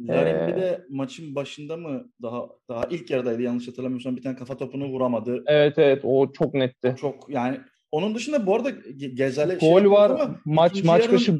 Larin 0.07 0.35
ee, 0.35 0.47
bir 0.47 0.61
de 0.61 0.85
maçın 0.89 1.35
başında 1.35 1.77
mı 1.77 2.09
daha 2.21 2.49
daha 2.69 2.85
ilk 2.89 3.09
yarıdaydı 3.09 3.41
yanlış 3.41 3.67
hatırlamıyorsam 3.67 4.17
bir 4.17 4.21
tane 4.21 4.35
kafa 4.35 4.57
topunu 4.57 4.85
vuramadı. 4.85 5.43
Evet 5.47 5.77
evet 5.77 6.01
o 6.03 6.31
çok 6.31 6.53
netti. 6.53 6.95
Çok 6.97 7.29
yani 7.29 7.59
onun 7.95 8.15
dışında 8.15 8.45
bu 8.45 8.55
arada 8.55 8.69
Gezal'e 9.13 9.55
gol 9.55 9.79
şey 9.79 9.91
var. 9.91 10.09
Ama 10.09 10.35
maç 10.45 10.83
maç 10.83 11.11
başı 11.11 11.39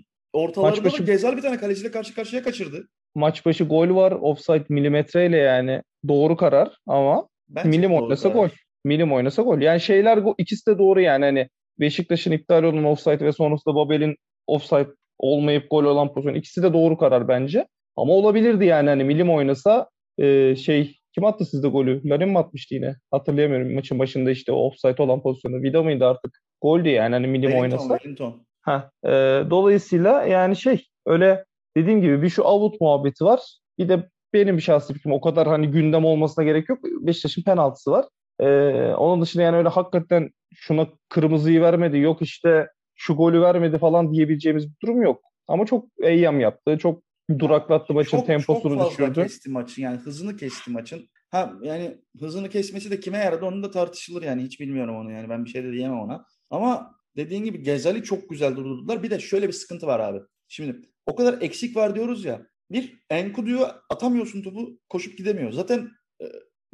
maç 0.55 0.83
başı, 0.83 1.03
Gezal 1.03 1.37
bir 1.37 1.41
tane 1.41 1.57
kaleciyle 1.57 1.91
karşı 1.91 2.15
karşıya 2.15 2.43
kaçırdı. 2.43 2.87
Maç 3.15 3.45
başı 3.45 3.63
gol 3.63 3.95
var. 3.95 4.11
Offside 4.11 4.65
milimetreyle 4.69 5.37
yani 5.37 5.81
doğru 6.07 6.37
karar 6.37 6.77
ama 6.87 7.27
Bence 7.49 7.69
milim 7.69 7.93
oynasa 7.93 8.29
gol. 8.29 8.49
Milim 8.85 9.13
oynasa 9.13 9.41
gol. 9.41 9.61
Yani 9.61 9.81
şeyler 9.81 10.23
ikisi 10.37 10.71
de 10.71 10.77
doğru 10.77 11.01
yani 11.01 11.25
hani 11.25 11.49
Beşiktaş'ın 11.79 12.31
iptal 12.31 12.63
olan 12.63 12.83
offside 12.83 13.25
ve 13.25 13.31
sonrasında 13.31 13.75
Babel'in 13.75 14.15
offside 14.47 14.89
olmayıp 15.19 15.69
gol 15.71 15.83
olan 15.83 16.13
pozisyon 16.13 16.35
ikisi 16.35 16.63
de 16.63 16.73
doğru 16.73 16.97
karar 16.97 17.27
bence. 17.27 17.67
Ama 17.95 18.13
olabilirdi 18.13 18.65
yani 18.65 18.89
hani 18.89 19.03
milim 19.03 19.29
oynasa 19.29 19.89
e, 20.17 20.55
şey 20.55 20.95
kim 21.13 21.25
attı 21.25 21.45
sizde 21.45 21.67
golü? 21.67 22.09
Larin 22.09 22.29
mi 22.29 22.39
atmıştı 22.39 22.75
yine? 22.75 22.95
Hatırlayamıyorum 23.11 23.73
maçın 23.73 23.99
başında 23.99 24.31
işte 24.31 24.51
o 24.51 24.55
offside 24.55 25.01
olan 25.01 25.21
pozisyonu. 25.21 25.63
Vida 25.63 25.83
mıydı 25.83 26.05
artık? 26.05 26.44
Goldü 26.61 26.89
yani 26.89 27.13
hani 27.13 27.27
milim 27.27 27.49
Wellington, 27.49 27.77
oynasa. 27.77 27.97
Wellington. 27.97 28.45
Ha, 28.61 28.91
e, 29.03 29.09
dolayısıyla 29.49 30.23
yani 30.23 30.55
şey 30.55 30.85
öyle 31.05 31.45
dediğim 31.77 32.01
gibi 32.01 32.21
bir 32.21 32.29
şu 32.29 32.47
avut 32.47 32.81
muhabbeti 32.81 33.25
var. 33.25 33.39
Bir 33.77 33.89
de 33.89 34.09
benim 34.33 34.61
şahsi 34.61 34.93
fikrim 34.93 35.13
o 35.13 35.21
kadar 35.21 35.47
hani 35.47 35.71
gündem 35.71 36.05
olmasına 36.05 36.45
gerek 36.45 36.69
yok. 36.69 36.79
Beşiktaş'ın 36.83 37.43
penaltısı 37.43 37.91
var. 37.91 38.05
E, 38.39 38.47
onun 38.93 39.21
dışında 39.21 39.43
yani 39.43 39.57
öyle 39.57 39.69
hakikaten 39.69 40.29
şuna 40.53 40.87
kırmızıyı 41.09 41.61
vermedi 41.61 41.97
yok 41.97 42.21
işte 42.21 42.67
şu 42.95 43.15
golü 43.15 43.41
vermedi 43.41 43.77
falan 43.77 44.13
diyebileceğimiz 44.13 44.67
bir 44.67 44.75
durum 44.83 45.01
yok. 45.01 45.21
Ama 45.47 45.65
çok 45.65 45.85
eyyam 46.03 46.39
yaptı. 46.39 46.77
Çok 46.77 47.03
duraklattı 47.39 47.93
maçın 47.93 48.17
çok, 48.17 48.27
temposunu 48.27 48.77
çok 48.77 48.91
düşürdü. 48.91 49.13
Çok 49.13 49.23
kesti 49.23 49.49
maçın 49.49 49.81
yani 49.81 49.97
hızını 49.97 50.37
kesti 50.37 50.71
maçın. 50.71 51.09
Ha 51.31 51.53
yani 51.61 51.97
hızını 52.19 52.49
kesmesi 52.49 52.91
de 52.91 52.99
kime 52.99 53.17
yaradı 53.17 53.45
onu 53.45 53.63
da 53.63 53.71
tartışılır 53.71 54.23
yani 54.23 54.43
hiç 54.43 54.59
bilmiyorum 54.59 54.95
onu 54.95 55.11
yani 55.11 55.29
ben 55.29 55.45
bir 55.45 55.49
şey 55.49 55.63
de 55.63 55.71
diyemem 55.71 55.99
ona. 55.99 56.25
Ama 56.49 56.95
dediğin 57.17 57.43
gibi 57.43 57.63
Gezali 57.63 58.03
çok 58.03 58.29
güzel 58.29 58.55
durdurdular. 58.55 59.03
Bir 59.03 59.09
de 59.09 59.19
şöyle 59.19 59.47
bir 59.47 59.53
sıkıntı 59.53 59.87
var 59.87 59.99
abi. 59.99 60.19
Şimdi 60.47 60.81
o 61.05 61.15
kadar 61.15 61.41
eksik 61.41 61.75
var 61.75 61.95
diyoruz 61.95 62.25
ya. 62.25 62.47
Bir 62.71 62.99
Enkudu'yu 63.09 63.67
atamıyorsun 63.89 64.41
topu 64.41 64.79
koşup 64.89 65.17
gidemiyor. 65.17 65.51
Zaten 65.51 65.91
e, 66.21 66.25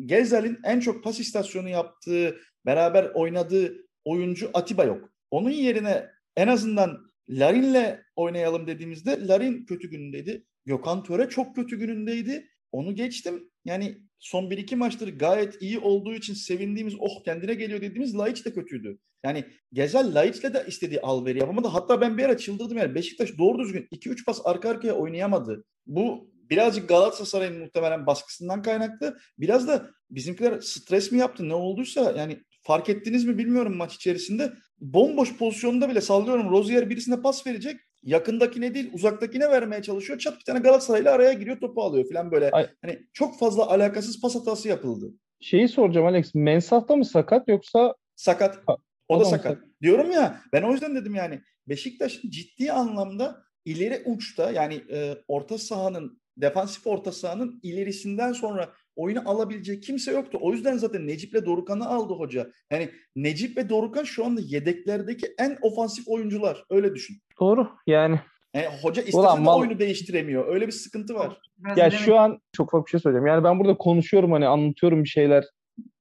Gezal'in 0.05 0.59
en 0.63 0.79
çok 0.79 1.03
pas 1.03 1.19
istasyonu 1.19 1.69
yaptığı, 1.69 2.37
beraber 2.65 3.05
oynadığı 3.05 3.87
oyuncu 4.05 4.49
Atiba 4.53 4.83
yok. 4.83 5.09
Onun 5.31 5.49
yerine 5.49 6.09
en 6.35 6.47
azından 6.47 7.11
Larin'le 7.29 7.99
oynayalım 8.15 8.67
dediğimizde 8.67 9.27
Larin 9.27 9.65
kötü 9.65 9.89
günündeydi. 9.89 10.45
Gökhan 10.65 11.03
Töre 11.03 11.29
çok 11.29 11.55
kötü 11.55 11.77
günündeydi. 11.77 12.47
Onu 12.71 12.95
geçtim. 12.95 13.51
Yani 13.65 13.97
son 14.21 14.43
1-2 14.43 14.75
maçtır 14.75 15.17
gayet 15.17 15.61
iyi 15.61 15.79
olduğu 15.79 16.13
için 16.13 16.33
sevindiğimiz 16.33 16.93
oh 16.99 17.23
kendine 17.23 17.53
geliyor 17.53 17.81
dediğimiz 17.81 18.17
Laiç 18.17 18.45
de 18.45 18.53
kötüydü. 18.53 18.97
Yani 19.23 19.45
Gezel 19.73 20.15
Laiç'le 20.15 20.43
de 20.43 20.65
istediği 20.67 21.01
alveri 21.01 21.39
yapamadı. 21.39 21.67
Hatta 21.67 22.01
ben 22.01 22.17
bir 22.17 22.23
ara 22.23 22.37
çıldırdım 22.37 22.77
yani 22.77 22.95
Beşiktaş 22.95 23.37
doğru 23.37 23.59
düzgün 23.59 23.87
2-3 23.91 24.25
pas 24.25 24.41
arka 24.43 24.69
arkaya 24.69 24.93
oynayamadı. 24.93 25.63
Bu 25.85 26.31
birazcık 26.49 26.89
Galatasaray'ın 26.89 27.59
muhtemelen 27.59 28.05
baskısından 28.05 28.61
kaynaklı. 28.61 29.17
Biraz 29.37 29.67
da 29.67 29.89
bizimkiler 30.09 30.59
stres 30.59 31.11
mi 31.11 31.19
yaptı 31.19 31.49
ne 31.49 31.53
olduysa 31.53 32.13
yani 32.17 32.43
fark 32.61 32.89
ettiniz 32.89 33.25
mi 33.25 33.37
bilmiyorum 33.37 33.77
maç 33.77 33.95
içerisinde. 33.95 34.53
Bomboş 34.79 35.37
pozisyonda 35.37 35.89
bile 35.89 36.01
sallıyorum 36.01 36.51
Rozier 36.51 36.89
birisine 36.89 37.21
pas 37.21 37.47
verecek. 37.47 37.79
Yakındakine 38.03 38.73
değil 38.73 38.89
uzaktakine 38.93 39.49
vermeye 39.49 39.81
çalışıyor. 39.81 40.19
Çat 40.19 40.39
bir 40.39 40.43
tane 40.43 40.59
Galatasaraylı 40.59 41.11
araya 41.11 41.33
giriyor 41.33 41.59
topu 41.59 41.83
alıyor 41.83 42.09
falan 42.09 42.31
böyle. 42.31 42.51
Ay. 42.51 42.69
Hani 42.81 42.99
çok 43.13 43.39
fazla 43.39 43.67
alakasız 43.67 44.21
pas 44.21 44.35
hatası 44.35 44.67
yapıldı. 44.67 45.13
Şeyi 45.39 45.67
soracağım 45.67 46.07
Alex. 46.07 46.35
Mensah 46.35 46.87
da 46.87 46.95
mı 46.95 47.05
sakat 47.05 47.47
yoksa? 47.47 47.95
Sakat. 48.15 48.59
O 49.07 49.19
da 49.19 49.25
sakat. 49.25 49.57
Diyorum 49.81 50.11
ya 50.11 50.41
ben 50.53 50.61
o 50.61 50.71
yüzden 50.71 50.95
dedim 50.95 51.15
yani 51.15 51.41
Beşiktaş'ın 51.67 52.29
ciddi 52.29 52.71
anlamda 52.71 53.43
ileri 53.65 54.01
uçta 54.05 54.51
yani 54.51 54.83
e, 54.91 55.15
orta 55.27 55.57
sahanın 55.57 56.21
defansif 56.37 56.87
orta 56.87 57.11
sahanın 57.11 57.59
ilerisinden 57.63 58.33
sonra 58.33 58.73
oyunu 58.95 59.29
alabilecek 59.29 59.83
kimse 59.83 60.11
yoktu. 60.11 60.37
O 60.41 60.51
yüzden 60.51 60.77
zaten 60.77 61.07
Necip'le 61.07 61.45
Dorukan'ı 61.45 61.89
aldı 61.89 62.13
hoca. 62.13 62.51
Yani 62.71 62.89
Necip 63.15 63.57
ve 63.57 63.69
Dorukan 63.69 64.03
şu 64.03 64.25
anda 64.25 64.41
yedeklerdeki 64.43 65.27
en 65.39 65.57
ofansif 65.61 66.07
oyuncular. 66.07 66.63
Öyle 66.69 66.95
düşün. 66.95 67.17
Doğru 67.39 67.67
yani. 67.87 68.19
yani 68.53 68.67
hoca 68.81 69.01
istese 69.01 69.37
de 69.37 69.39
mal... 69.39 69.59
oyunu 69.59 69.79
değiştiremiyor. 69.79 70.47
Öyle 70.47 70.67
bir 70.67 70.71
sıkıntı 70.71 71.15
var. 71.15 71.37
Ya 71.75 71.91
şu 71.91 72.19
an 72.19 72.39
çok 72.53 72.73
ufak 72.73 72.85
bir 72.85 72.91
şey 72.91 72.99
söyleyeceğim. 72.99 73.27
Yani 73.27 73.43
ben 73.43 73.59
burada 73.59 73.77
konuşuyorum 73.77 74.31
hani 74.31 74.47
anlatıyorum 74.47 75.03
bir 75.03 75.09
şeyler. 75.09 75.43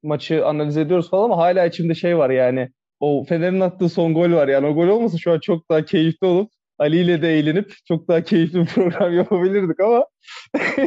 Maçı 0.02 0.46
analiz 0.46 0.76
ediyoruz 0.76 1.10
falan 1.10 1.24
ama 1.24 1.36
hala 1.36 1.66
içimde 1.66 1.94
şey 1.94 2.18
var 2.18 2.30
yani. 2.30 2.68
O 3.00 3.24
Fener'in 3.24 3.60
attığı 3.60 3.88
son 3.88 4.14
gol 4.14 4.32
var 4.32 4.48
yani. 4.48 4.66
O 4.66 4.74
gol 4.74 4.88
olmasa 4.88 5.18
şu 5.18 5.32
an 5.32 5.40
çok 5.40 5.70
daha 5.70 5.84
keyifli 5.84 6.26
olup 6.26 6.52
Ali 6.80 6.96
ile 6.96 7.22
de 7.22 7.38
eğlenip 7.38 7.74
çok 7.88 8.08
daha 8.08 8.24
keyifli 8.24 8.60
bir 8.60 8.66
program 8.66 9.12
yapabilirdik 9.16 9.80
ama 9.80 10.06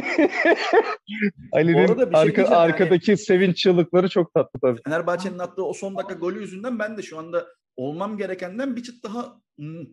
Ali'nin 1.52 1.86
şey 1.86 2.06
arka, 2.12 2.56
arkadaki 2.56 3.10
yani, 3.10 3.18
sevinç 3.18 3.56
çığlıkları 3.56 4.08
çok 4.08 4.34
tatlı 4.34 4.60
tabii. 4.60 4.80
Fenerbahçe'nin 4.84 5.38
attığı 5.38 5.64
o 5.64 5.72
son 5.72 5.96
dakika 5.96 6.14
golü 6.14 6.40
yüzünden 6.40 6.78
ben 6.78 6.96
de 6.98 7.02
şu 7.02 7.18
anda 7.18 7.46
olmam 7.76 8.18
gerekenden 8.18 8.76
bir 8.76 8.82
çıt 8.82 9.04
daha 9.04 9.40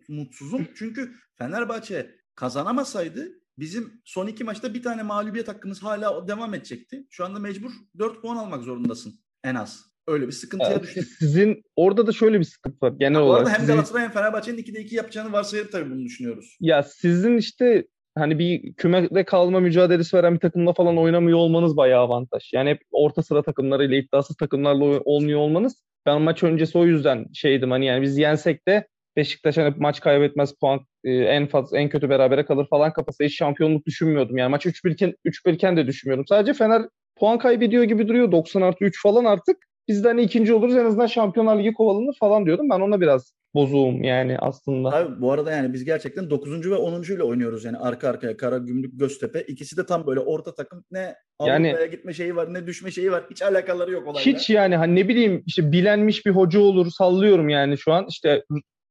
mutsuzum. 0.08 0.68
Çünkü 0.74 1.12
Fenerbahçe 1.38 2.10
kazanamasaydı 2.34 3.28
bizim 3.58 4.02
son 4.04 4.26
iki 4.26 4.44
maçta 4.44 4.74
bir 4.74 4.82
tane 4.82 5.02
mağlubiyet 5.02 5.48
hakkımız 5.48 5.82
hala 5.82 6.28
devam 6.28 6.54
edecekti. 6.54 7.06
Şu 7.10 7.24
anda 7.24 7.38
mecbur 7.38 7.72
4 7.98 8.22
puan 8.22 8.36
almak 8.36 8.62
zorundasın 8.62 9.14
en 9.44 9.54
az. 9.54 9.91
Öyle 10.06 10.26
bir 10.26 10.32
sıkıntıya 10.32 10.70
evet, 10.70 10.82
düştük. 10.82 11.04
Sizin 11.18 11.62
orada 11.76 12.06
da 12.06 12.12
şöyle 12.12 12.38
bir 12.38 12.44
sıkıntı 12.44 12.86
var 12.86 12.92
genel 12.98 13.18
ya, 13.18 13.24
olarak. 13.24 13.48
hem 13.48 13.54
sizin... 13.54 13.72
Galatasaray 13.72 14.04
hem 14.04 14.10
Fenerbahçe'nin 14.10 14.58
2'de 14.58 14.80
2 14.80 14.96
yapacağını 14.96 15.32
varsayıp 15.32 15.72
tabii 15.72 15.90
bunu 15.90 16.04
düşünüyoruz. 16.04 16.56
Ya 16.60 16.82
sizin 16.82 17.36
işte 17.36 17.84
hani 18.18 18.38
bir 18.38 18.74
kümede 18.74 19.24
kalma 19.24 19.60
mücadelesi 19.60 20.16
veren 20.16 20.34
bir 20.34 20.40
takımla 20.40 20.72
falan 20.72 20.98
oynamıyor 20.98 21.38
olmanız 21.38 21.76
bayağı 21.76 22.00
avantaj. 22.00 22.52
Yani 22.52 22.70
hep 22.70 22.80
orta 22.90 23.22
sıra 23.22 23.42
takımlarıyla 23.42 23.96
iddiasız 23.96 24.36
takımlarla 24.36 24.84
oynuyor 24.84 25.40
olmanız. 25.40 25.82
Ben 26.06 26.22
maç 26.22 26.42
öncesi 26.42 26.78
o 26.78 26.86
yüzden 26.86 27.26
şeydim 27.34 27.70
hani 27.70 27.86
yani 27.86 28.02
biz 28.02 28.18
yensek 28.18 28.68
de 28.68 28.86
Beşiktaş 29.16 29.56
hani 29.56 29.74
maç 29.78 30.00
kaybetmez 30.00 30.54
puan 30.60 30.80
e, 31.04 31.12
en 31.12 31.46
fazla 31.46 31.78
en 31.78 31.88
kötü 31.88 32.08
berabere 32.08 32.44
kalır 32.44 32.66
falan 32.70 32.92
kafası 32.92 33.24
hiç 33.24 33.36
şampiyonluk 33.36 33.86
düşünmüyordum. 33.86 34.36
Yani 34.36 34.50
maç 34.50 34.66
3-1 34.66 34.92
iken 34.92 35.14
3-1 35.24 35.52
iken 35.54 35.76
de 35.76 35.86
düşünmüyordum. 35.86 36.26
Sadece 36.26 36.54
Fener 36.54 36.82
puan 37.16 37.38
kaybediyor 37.38 37.84
gibi 37.84 38.08
duruyor 38.08 38.32
90 38.32 38.62
artı 38.62 38.84
3 38.84 39.02
falan 39.02 39.24
artık 39.24 39.56
biz 39.88 40.04
de 40.04 40.08
hani 40.08 40.22
ikinci 40.22 40.54
oluruz 40.54 40.76
en 40.76 40.84
azından 40.84 41.06
Şampiyonlar 41.06 41.58
Ligi 41.58 41.72
kovalanır 41.72 42.16
falan 42.20 42.46
diyordum. 42.46 42.70
Ben 42.70 42.80
ona 42.80 43.00
biraz 43.00 43.34
bozuğum 43.54 44.02
yani 44.02 44.38
aslında. 44.38 44.88
Abi 44.88 45.20
bu 45.20 45.32
arada 45.32 45.52
yani 45.52 45.72
biz 45.72 45.84
gerçekten 45.84 46.30
9. 46.30 46.70
ve 46.70 46.74
10. 46.74 47.02
ile 47.02 47.22
oynuyoruz 47.22 47.64
yani 47.64 47.76
arka 47.76 48.08
arkaya 48.08 48.36
Kara 48.36 48.58
Gümrük 48.58 49.00
Göztepe. 49.00 49.42
İkisi 49.42 49.76
de 49.76 49.86
tam 49.86 50.06
böyle 50.06 50.20
orta 50.20 50.54
takım. 50.54 50.84
Ne 50.90 51.14
yani, 51.46 51.68
Avrupa'ya 51.68 51.86
gitme 51.86 52.12
şeyi 52.12 52.36
var 52.36 52.54
ne 52.54 52.66
düşme 52.66 52.90
şeyi 52.90 53.12
var. 53.12 53.24
Hiç 53.30 53.42
alakaları 53.42 53.92
yok 53.92 54.06
olayla. 54.06 54.32
Hiç 54.32 54.50
yani 54.50 54.76
hani 54.76 54.94
ne 54.94 55.08
bileyim 55.08 55.42
işte 55.46 55.72
bilenmiş 55.72 56.26
bir 56.26 56.30
hoca 56.30 56.60
olur 56.60 56.90
sallıyorum 56.90 57.48
yani 57.48 57.78
şu 57.78 57.92
an. 57.92 58.06
işte 58.08 58.44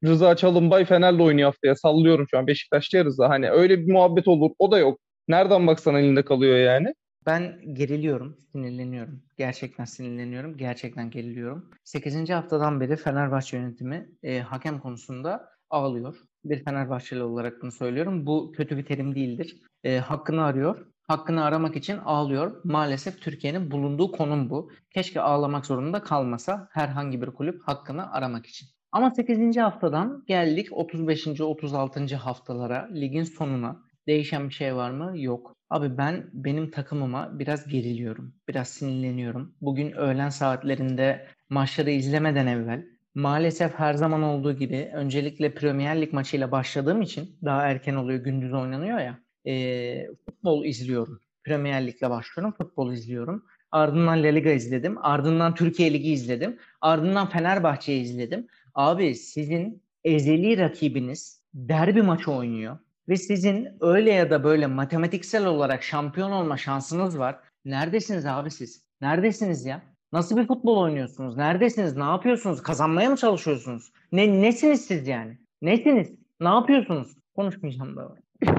Rıza 0.06 0.36
Çalınbay 0.36 0.86
Fener'le 0.86 1.20
oynuyor 1.20 1.48
haftaya 1.48 1.76
sallıyorum 1.76 2.28
şu 2.32 2.38
an 2.38 2.48
Beşiktaş'ta 2.48 3.06
Rıza. 3.06 3.30
Hani 3.30 3.50
öyle 3.50 3.80
bir 3.80 3.92
muhabbet 3.92 4.28
olur 4.28 4.52
o 4.60 4.72
da 4.72 4.80
yok. 4.80 5.00
Nereden 5.28 5.68
baksan 5.68 5.96
elinde 5.96 6.26
kalıyor 6.26 6.58
yani. 6.58 6.94
Ben 7.26 7.74
geriliyorum, 7.74 8.38
sinirleniyorum. 8.52 9.24
Gerçekten 9.38 9.86
sinirleniyorum, 9.86 10.58
gerçekten 10.58 11.10
geriliyorum. 11.10 11.70
8. 11.84 12.30
haftadan 12.30 12.82
beri 12.82 12.96
Fenerbahçe 12.96 13.58
yönetimi 13.58 14.10
e, 14.24 14.40
hakem 14.40 14.80
konusunda 14.80 15.50
ağlıyor. 15.70 16.18
Bir 16.46 16.64
Fenerbahçeli 16.64 17.24
olarak 17.24 17.62
bunu 17.62 17.72
söylüyorum. 17.72 18.26
Bu 18.26 18.52
kötü 18.52 18.78
bir 18.78 18.86
terim 18.86 19.16
değildir. 19.16 19.62
E, 19.84 19.98
hakkını 20.00 20.44
arıyor. 20.44 20.86
Hakkını 21.08 21.44
aramak 21.44 21.76
için 21.76 21.98
ağlıyor. 21.98 22.62
Maalesef 22.64 23.22
Türkiye'nin 23.22 23.72
bulunduğu 23.72 24.12
konum 24.12 24.50
bu. 24.50 24.72
Keşke 24.94 25.22
ağlamak 25.22 25.66
zorunda 25.66 26.04
kalmasa 26.04 26.68
herhangi 26.72 27.22
bir 27.22 27.28
kulüp 27.28 27.62
hakkını 27.64 28.12
aramak 28.12 28.46
için. 28.46 28.68
Ama 28.92 29.12
8. 29.12 29.58
haftadan 29.58 30.24
geldik 30.28 30.68
35. 30.72 31.28
36. 31.42 32.16
haftalara, 32.16 32.90
ligin 32.94 33.24
sonuna. 33.24 33.84
Değişen 34.08 34.50
bir 34.50 34.54
şey 34.54 34.76
var 34.76 34.92
mı? 34.92 35.14
Yok. 35.20 35.56
Abi 35.72 35.98
ben 35.98 36.30
benim 36.34 36.72
takımıma 36.72 37.40
biraz 37.40 37.68
geriliyorum. 37.68 38.34
Biraz 38.48 38.68
sinirleniyorum. 38.68 39.54
Bugün 39.62 39.92
öğlen 39.92 40.30
saatlerinde 40.30 41.28
maçları 41.50 41.92
izlemeden 41.92 42.48
evvel 42.48 42.86
maalesef 43.16 43.74
her 43.74 43.94
zaman 43.94 44.24
olduğu 44.24 44.54
gibi 44.54 44.92
öncelikle 44.94 45.54
Premier 45.54 46.02
Lig 46.02 46.14
maçıyla 46.14 46.52
başladığım 46.52 47.02
için 47.02 47.36
daha 47.46 47.68
erken 47.68 47.96
oluyor 47.96 48.24
gündüz 48.24 48.54
oynanıyor 48.54 49.00
ya 49.00 49.20
e, 49.46 50.08
futbol 50.26 50.66
izliyorum. 50.66 51.20
Premier 51.44 51.88
Lig'le 51.88 52.10
başlıyorum 52.10 52.54
futbol 52.58 52.94
izliyorum. 52.94 53.46
Ardından 53.72 54.24
La 54.24 54.28
Liga 54.28 54.52
izledim. 54.52 54.98
Ardından 55.06 55.56
Türkiye 55.56 55.94
Ligi 55.94 56.12
izledim. 56.12 56.60
Ardından 56.82 57.30
Fenerbahçe'yi 57.30 58.04
izledim. 58.04 58.48
Abi 58.76 59.16
sizin 59.16 59.84
ezeli 60.04 60.58
rakibiniz 60.58 61.42
derbi 61.54 62.02
maçı 62.02 62.32
oynuyor 62.32 62.78
ve 63.12 63.18
sizin 63.18 63.68
öyle 63.82 64.12
ya 64.12 64.30
da 64.30 64.44
böyle 64.44 64.68
matematiksel 64.68 65.46
olarak 65.46 65.84
şampiyon 65.84 66.32
olma 66.32 66.58
şansınız 66.58 67.20
var. 67.20 67.40
Neredesiniz 67.66 68.26
abi 68.26 68.52
siz? 68.52 68.84
Neredesiniz 69.02 69.66
ya? 69.66 69.82
Nasıl 70.14 70.38
bir 70.38 70.48
futbol 70.48 70.78
oynuyorsunuz? 70.78 71.38
Neredesiniz? 71.38 71.98
Ne 71.98 72.04
yapıyorsunuz? 72.04 72.64
Kazanmaya 72.64 73.10
mı 73.10 73.18
çalışıyorsunuz? 73.18 73.92
Ne 74.12 74.42
nesiniz 74.42 74.86
siz 74.86 75.08
yani? 75.08 75.38
Nesiniz? 75.62 76.12
Ne 76.42 76.48
yapıyorsunuz? 76.48 77.18
Konuşmayacağım 77.36 77.96
da. 77.96 78.16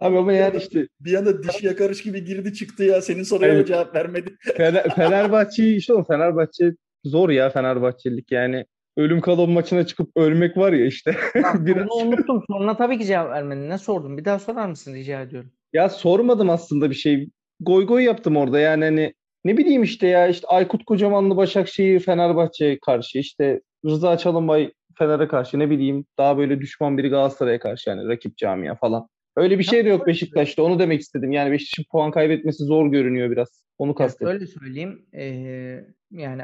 Abi 0.00 0.18
ama 0.18 0.32
yani 0.32 0.56
işte 0.56 0.88
bir 1.00 1.14
anda 1.14 1.42
diş 1.42 1.62
yakarış 1.62 2.02
gibi 2.02 2.24
girdi 2.24 2.54
çıktı 2.54 2.84
ya. 2.84 3.02
Senin 3.02 3.22
soruya 3.22 3.52
evet. 3.54 3.66
cevap 3.66 3.94
vermedi. 3.94 4.36
Fener, 4.56 4.94
Fenerbahçe 4.94 5.76
işte 5.76 5.94
o 5.94 6.04
Fenerbahçe 6.04 6.72
zor 7.04 7.30
ya 7.30 7.50
Fenerbahçelilik 7.50 8.32
yani 8.32 8.64
ölüm 8.98 9.20
kalım 9.20 9.50
maçına 9.50 9.86
çıkıp 9.86 10.10
ölmek 10.16 10.56
var 10.56 10.72
ya 10.72 10.86
işte. 10.86 11.16
Ya, 11.34 11.54
Biraz... 11.66 11.88
Bunu 11.88 12.08
unuttum. 12.08 12.44
Sonra 12.50 12.76
tabii 12.76 12.98
ki 12.98 13.06
cevap 13.06 13.30
vermedin. 13.30 13.70
Ne 13.70 13.78
sordun? 13.78 14.18
Bir 14.18 14.24
daha 14.24 14.38
sorar 14.38 14.66
mısın 14.66 14.94
rica 14.94 15.20
ediyorum. 15.20 15.50
Ya 15.72 15.88
sormadım 15.88 16.50
aslında 16.50 16.90
bir 16.90 16.94
şey. 16.94 17.28
Goy 17.60 17.86
goy 17.86 18.02
yaptım 18.02 18.36
orada 18.36 18.58
yani 18.58 18.84
hani 18.84 19.14
ne 19.44 19.56
bileyim 19.56 19.82
işte 19.82 20.06
ya 20.06 20.28
işte 20.28 20.46
Aykut 20.46 20.84
Kocamanlı 20.84 21.36
Başakşehir 21.36 22.00
Fenerbahçe'ye 22.00 22.78
karşı 22.86 23.18
işte 23.18 23.60
Rıza 23.84 24.18
Çalınbay 24.18 24.72
Fener'e 24.98 25.28
karşı 25.28 25.58
ne 25.58 25.70
bileyim 25.70 26.04
daha 26.18 26.38
böyle 26.38 26.60
düşman 26.60 26.98
biri 26.98 27.08
Galatasaray'a 27.08 27.58
karşı 27.58 27.90
yani 27.90 28.08
rakip 28.08 28.36
camia 28.36 28.74
falan. 28.74 29.08
Öyle 29.36 29.58
bir 29.58 29.64
şey 29.64 29.84
de 29.84 29.88
yok 29.88 30.06
Beşiktaş'ta. 30.06 30.62
Onu 30.62 30.78
demek 30.78 31.00
istedim. 31.00 31.32
Yani 31.32 31.52
Beşiktaş'ın 31.52 31.88
puan 31.90 32.10
kaybetmesi 32.10 32.64
zor 32.64 32.86
görünüyor 32.86 33.30
biraz. 33.30 33.64
Onu 33.78 33.94
kastettim. 33.94 34.28
Öyle 34.28 34.46
söyleyeyim. 34.46 35.06
Ee, 35.14 35.84
yani 36.10 36.42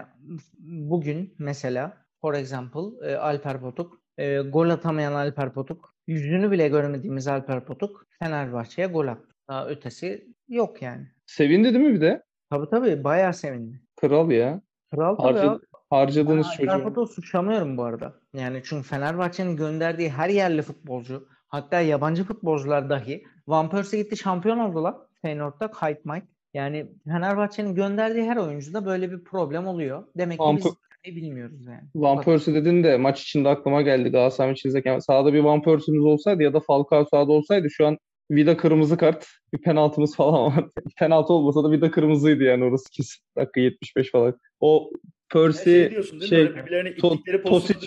bugün 0.59 1.35
mesela 1.39 2.04
for 2.25 2.35
example 2.35 3.11
e, 3.11 3.17
Alper 3.17 3.61
Potuk 3.61 4.01
e, 4.19 4.39
gol 4.41 4.71
atamayan 4.71 5.13
Alper 5.13 5.53
Potuk 5.53 5.95
yüzünü 6.07 6.51
bile 6.51 6.69
görmediğimiz 6.69 7.29
Alper 7.29 7.65
Potuk 7.65 8.07
Fenerbahçe'ye 8.19 8.89
gol 8.89 9.07
attı. 9.07 9.35
Daha 9.49 9.67
ötesi 9.67 10.29
yok 10.49 10.83
yani. 10.83 11.07
Sevindi 11.27 11.75
değil 11.75 11.85
mi 11.85 11.95
bir 11.95 12.01
de? 12.01 12.23
Tabii 12.51 12.71
tabii 12.71 13.05
bayağı 13.05 13.35
sevindi. 13.35 13.81
Kral 13.97 14.31
ya. 14.31 14.61
Kral 14.91 15.17
tabii 15.17 15.39
Harca, 15.39 15.61
Harcadığınız 15.91 16.47
çocuğu. 16.57 16.71
Alper 16.71 16.85
Potuk'u 16.85 17.07
suçlamıyorum 17.07 17.77
bu 17.77 17.85
arada. 17.85 18.15
Yani 18.35 18.63
çünkü 18.65 18.89
Fenerbahçe'nin 18.89 19.57
gönderdiği 19.57 20.11
her 20.11 20.29
yerli 20.29 20.63
futbolcu 20.63 21.29
hatta 21.49 21.81
yabancı 21.81 22.25
futbolcular 22.25 22.91
dahi 22.91 23.25
Van 23.49 23.71
Persie 23.71 24.03
gitti 24.03 24.17
şampiyon 24.17 24.59
oldular. 24.59 24.95
Feyenoord'da 25.23 25.71
Kite 25.71 26.01
Mike. 26.05 26.27
Yani 26.55 26.87
Fenerbahçe'nin 27.05 27.75
gönderdiği 27.75 28.25
her 28.25 28.37
oyuncuda 28.37 28.87
böyle 28.87 29.11
bir 29.11 29.25
problem 29.25 29.67
oluyor. 29.67 30.05
Demek 30.17 30.39
ki 30.39 30.45
Van 30.45 30.57
biz 30.57 30.65
bilmiyoruz 31.05 31.67
yani. 31.67 31.83
Van 31.95 32.21
Persie 32.21 32.55
dedin 32.55 32.85
de 32.85 32.97
maç 32.97 33.23
içinde 33.23 33.49
aklıma 33.49 33.83
geldi 33.83 34.09
Galatasaray 34.09 34.51
maçı 34.51 34.69
izlerken. 34.69 34.99
Sağda 34.99 35.33
bir 35.33 35.41
Van 35.41 35.63
Persie'miz 35.63 36.05
olsaydı 36.05 36.43
ya 36.43 36.53
da 36.53 36.61
Falcao 36.61 37.05
sağda 37.11 37.33
olsaydı 37.33 37.71
şu 37.71 37.87
an 37.87 37.99
Vida 38.31 38.57
kırmızı 38.57 38.97
kart, 38.97 39.27
bir 39.53 39.59
penaltımız 39.59 40.17
falan 40.17 40.57
var. 40.57 40.65
Penaltı 40.99 41.33
olmasa 41.33 41.65
da 41.65 41.71
Vida 41.71 41.91
kırmızıydı 41.91 42.45
yani 42.45 42.65
orası 42.65 42.91
kesin. 42.91 43.23
Dakika 43.37 43.61
75 43.61 44.11
falan. 44.11 44.39
O 44.61 44.91
Persie 45.33 45.65
şey, 45.65 45.91
diyorsun, 45.91 46.21
şey 46.21 46.49
to, 47.01 47.19
Tosic, 47.45 47.79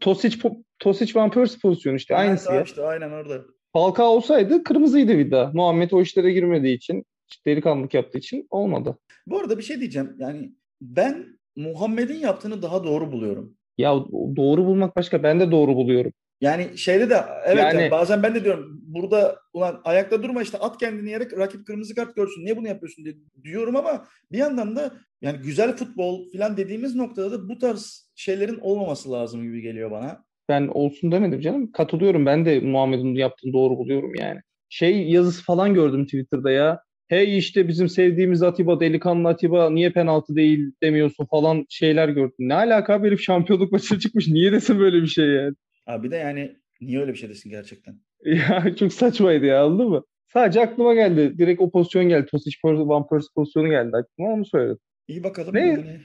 Tosic, 0.00 0.38
Tosic 0.78 1.20
Van 1.20 1.30
Persie 1.30 1.58
pozisyonu 1.62 1.96
işte 1.96 2.14
yani 2.14 2.22
aynısı 2.22 2.52
ya. 2.52 2.62
Işte, 2.62 2.82
aynen 2.82 3.10
orada. 3.10 3.44
Falcao 3.72 4.06
olsaydı 4.06 4.64
kırmızıydı 4.64 5.18
Vida. 5.18 5.50
Muhammed 5.54 5.90
o 5.90 6.02
işlere 6.02 6.32
girmediği 6.32 6.76
için, 6.76 7.04
delikanlılık 7.46 7.94
yaptığı 7.94 8.18
için 8.18 8.46
olmadı. 8.50 8.98
Bu 9.26 9.38
arada 9.38 9.58
bir 9.58 9.62
şey 9.62 9.80
diyeceğim. 9.80 10.16
Yani 10.18 10.52
ben 10.80 11.39
Muhammed'in 11.56 12.18
yaptığını 12.18 12.62
daha 12.62 12.84
doğru 12.84 13.12
buluyorum. 13.12 13.56
Ya 13.78 13.94
doğru 14.36 14.64
bulmak 14.66 14.96
başka. 14.96 15.22
Ben 15.22 15.40
de 15.40 15.50
doğru 15.50 15.76
buluyorum. 15.76 16.12
Yani 16.40 16.78
şeyde 16.78 17.10
de 17.10 17.20
evet 17.46 17.58
yani, 17.58 17.80
yani 17.80 17.90
bazen 17.90 18.22
ben 18.22 18.34
de 18.34 18.44
diyorum 18.44 18.80
burada 18.82 19.38
ulan 19.52 19.80
ayakta 19.84 20.22
durma 20.22 20.42
işte 20.42 20.58
at 20.58 20.78
kendini 20.78 21.10
yere 21.10 21.28
rakip 21.38 21.66
kırmızı 21.66 21.94
kart 21.94 22.16
görsün. 22.16 22.44
Niye 22.44 22.56
bunu 22.56 22.68
yapıyorsun 22.68 23.04
diye 23.04 23.14
diyorum 23.44 23.76
ama 23.76 24.04
bir 24.32 24.38
yandan 24.38 24.76
da 24.76 24.92
yani 25.22 25.38
güzel 25.38 25.76
futbol 25.76 26.32
falan 26.32 26.56
dediğimiz 26.56 26.96
noktada 26.96 27.32
da 27.32 27.48
bu 27.48 27.58
tarz 27.58 28.10
şeylerin 28.14 28.58
olmaması 28.60 29.12
lazım 29.12 29.42
gibi 29.42 29.60
geliyor 29.62 29.90
bana. 29.90 30.24
Ben 30.48 30.68
olsun 30.68 31.12
demedim 31.12 31.40
canım. 31.40 31.72
Katılıyorum. 31.72 32.26
Ben 32.26 32.44
de 32.44 32.60
Muhammed'in 32.60 33.14
yaptığını 33.14 33.52
doğru 33.52 33.78
buluyorum 33.78 34.12
yani. 34.14 34.40
Şey 34.68 35.10
yazısı 35.10 35.44
falan 35.44 35.74
gördüm 35.74 36.04
Twitter'da 36.04 36.50
ya 36.50 36.80
hey 37.10 37.38
işte 37.38 37.68
bizim 37.68 37.88
sevdiğimiz 37.88 38.42
Atiba, 38.42 38.80
delikanlı 38.80 39.28
Atiba 39.28 39.70
niye 39.70 39.90
penaltı 39.90 40.36
değil 40.36 40.72
demiyorsun 40.82 41.26
falan 41.26 41.66
şeyler 41.68 42.08
gördüm. 42.08 42.34
Ne 42.38 42.54
alaka 42.54 43.02
herif 43.02 43.20
şampiyonluk 43.20 43.72
maçına 43.72 43.98
çıkmış. 43.98 44.28
Niye 44.28 44.52
desin 44.52 44.78
böyle 44.78 45.02
bir 45.02 45.06
şey 45.06 45.26
yani? 45.26 45.54
Abi 45.86 46.10
de 46.10 46.16
yani 46.16 46.56
niye 46.80 47.00
öyle 47.00 47.12
bir 47.12 47.18
şey 47.18 47.28
desin 47.28 47.50
gerçekten? 47.50 47.94
Ya 48.24 48.74
çok 48.78 48.92
saçmaydı 48.92 49.46
ya 49.46 49.64
anladın 49.64 49.88
mı? 49.88 50.04
Sadece 50.32 50.60
aklıma 50.60 50.94
geldi. 50.94 51.38
Direkt 51.38 51.60
o 51.60 51.70
pozisyon 51.70 52.08
geldi. 52.08 52.26
Tosic 52.30 52.56
Van 52.64 53.08
Persie 53.08 53.28
pozisyonu 53.34 53.68
geldi 53.68 53.96
aklıma 53.96 54.32
onu 54.32 54.44
söyledim. 54.44 54.78
İyi 55.08 55.24
bakalım. 55.24 55.54
Ne? 55.54 55.68
Yani. 55.68 56.00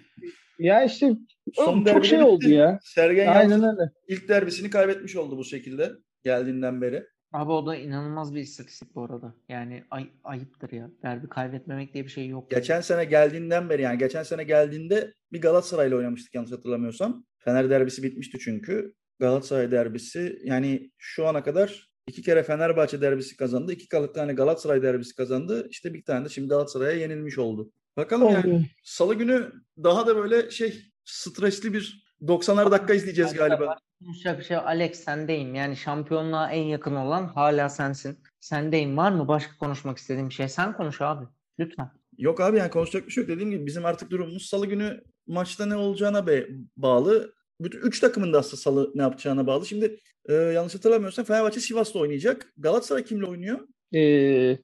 Ya 0.60 0.84
işte 0.84 1.14
Son 1.54 1.84
çok 1.84 2.06
şey 2.06 2.22
oldu 2.22 2.50
ya. 2.50 2.80
Sergen 2.84 3.28
Aynen 3.28 3.64
öyle. 3.64 3.92
ilk 4.08 4.30
derbisini 4.30 4.70
kaybetmiş 4.70 5.16
oldu 5.16 5.38
bu 5.38 5.44
şekilde 5.44 5.92
geldiğinden 6.24 6.82
beri. 6.82 7.04
Abi 7.36 7.52
o 7.52 7.66
da 7.66 7.76
inanılmaz 7.76 8.36
bir 8.36 8.40
istatistik 8.40 8.96
bu 8.96 9.04
arada. 9.04 9.36
Yani 9.50 9.84
ay, 9.92 10.10
ayıptır 10.24 10.72
ya. 10.72 10.92
Derbi 11.04 11.30
kaybetmemek 11.30 11.94
diye 11.94 12.04
bir 12.04 12.10
şey 12.10 12.28
yok. 12.28 12.52
Geçen 12.52 12.82
sene 12.82 13.06
geldiğinden 13.06 13.70
beri 13.70 13.82
yani 13.82 13.98
geçen 13.98 14.24
sene 14.24 14.44
geldiğinde 14.44 15.14
bir 15.32 15.42
Galatasaray'la 15.42 15.98
oynamıştık 15.98 16.36
yanlış 16.36 16.52
hatırlamıyorsam. 16.52 17.26
Fener 17.38 17.70
derbisi 17.70 18.04
bitmişti 18.04 18.40
çünkü. 18.40 18.94
Galatasaray 19.20 19.72
derbisi 19.72 20.40
yani 20.44 20.92
şu 20.98 21.28
ana 21.28 21.44
kadar 21.44 21.90
iki 22.08 22.22
kere 22.22 22.44
Fenerbahçe 22.44 23.02
derbisi 23.02 23.38
kazandı. 23.38 23.74
iki 23.74 23.88
tane 24.14 24.34
Galatasaray 24.34 24.82
derbisi 24.82 25.16
kazandı. 25.16 25.68
İşte 25.70 25.94
bir 25.94 26.04
tane 26.04 26.26
de 26.26 26.30
şimdi 26.30 26.48
Galatasaray'a 26.48 27.00
yenilmiş 27.00 27.38
oldu. 27.38 27.72
Bakalım 27.98 28.34
yani 28.34 28.70
salı 28.84 29.16
günü 29.16 29.52
daha 29.84 30.08
da 30.08 30.16
böyle 30.16 30.52
şey 30.52 30.92
stresli 31.06 31.74
bir 31.74 32.05
90'ar 32.22 32.72
dakika 32.72 32.94
izleyeceğiz 32.94 33.34
galiba. 33.34 33.78
Konuşacak 34.00 34.40
bir 34.40 34.44
şey 34.44 34.58
Alex 34.58 35.04
sendeyim. 35.04 35.56
Yani 35.56 35.76
şampiyonluğa 35.76 36.52
en 36.52 36.64
yakın 36.64 36.96
olan 36.96 37.28
hala 37.28 37.70
sensin. 37.70 38.18
Sendeyim. 38.40 38.98
Var 38.98 39.12
mı 39.12 39.28
başka 39.28 39.58
konuşmak 39.58 39.98
istediğim 39.98 40.30
bir 40.30 40.34
şey? 40.34 40.50
Sen 40.50 40.78
konuş 40.78 41.02
abi. 41.02 41.26
Lütfen. 41.60 41.92
Yok 42.18 42.42
abi 42.42 42.58
yani 42.58 42.70
konuşacak 42.70 43.08
bir 43.08 43.12
şey 43.12 43.24
yok. 43.24 43.30
Dediğim 43.30 43.52
gibi 43.52 43.66
bizim 43.66 43.86
artık 43.86 44.12
durumumuz 44.12 44.46
salı 44.46 44.66
günü 44.66 45.04
maçta 45.28 45.66
ne 45.66 45.76
olacağına 45.76 46.28
be 46.28 46.48
bağlı. 46.78 47.34
Bütün 47.62 47.80
üç 47.80 48.00
takımın 48.00 48.34
da 48.34 48.40
aslında 48.40 48.58
salı 48.58 48.92
ne 48.96 49.02
yapacağına 49.02 49.48
bağlı. 49.48 49.66
Şimdi 49.66 50.00
e, 50.26 50.34
yanlış 50.34 50.76
hatırlamıyorsam 50.76 51.26
Fenerbahçe 51.26 51.60
Sivas'ta 51.60 52.00
oynayacak. 52.00 52.54
Galatasaray 52.58 53.04
kimle 53.04 53.26
oynuyor? 53.26 53.60
E, 53.94 54.00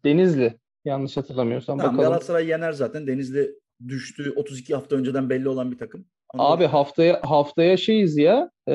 Denizli. 0.05 0.59
Yanlış 0.85 1.17
hatırlamıyorsam. 1.17 1.77
Tamam, 1.77 1.93
bakalım. 1.93 2.09
Galatasaray 2.09 2.47
yener 2.47 2.71
zaten. 2.71 3.07
Denizli 3.07 3.51
düştü. 3.87 4.33
32 4.35 4.75
hafta 4.75 4.95
önceden 4.95 5.29
belli 5.29 5.49
olan 5.49 5.71
bir 5.71 5.77
takım. 5.77 6.05
Abi 6.37 6.65
haftaya 6.65 7.19
haftaya 7.23 7.77
şeyiz 7.77 8.17
ya. 8.17 8.49
E, 8.67 8.73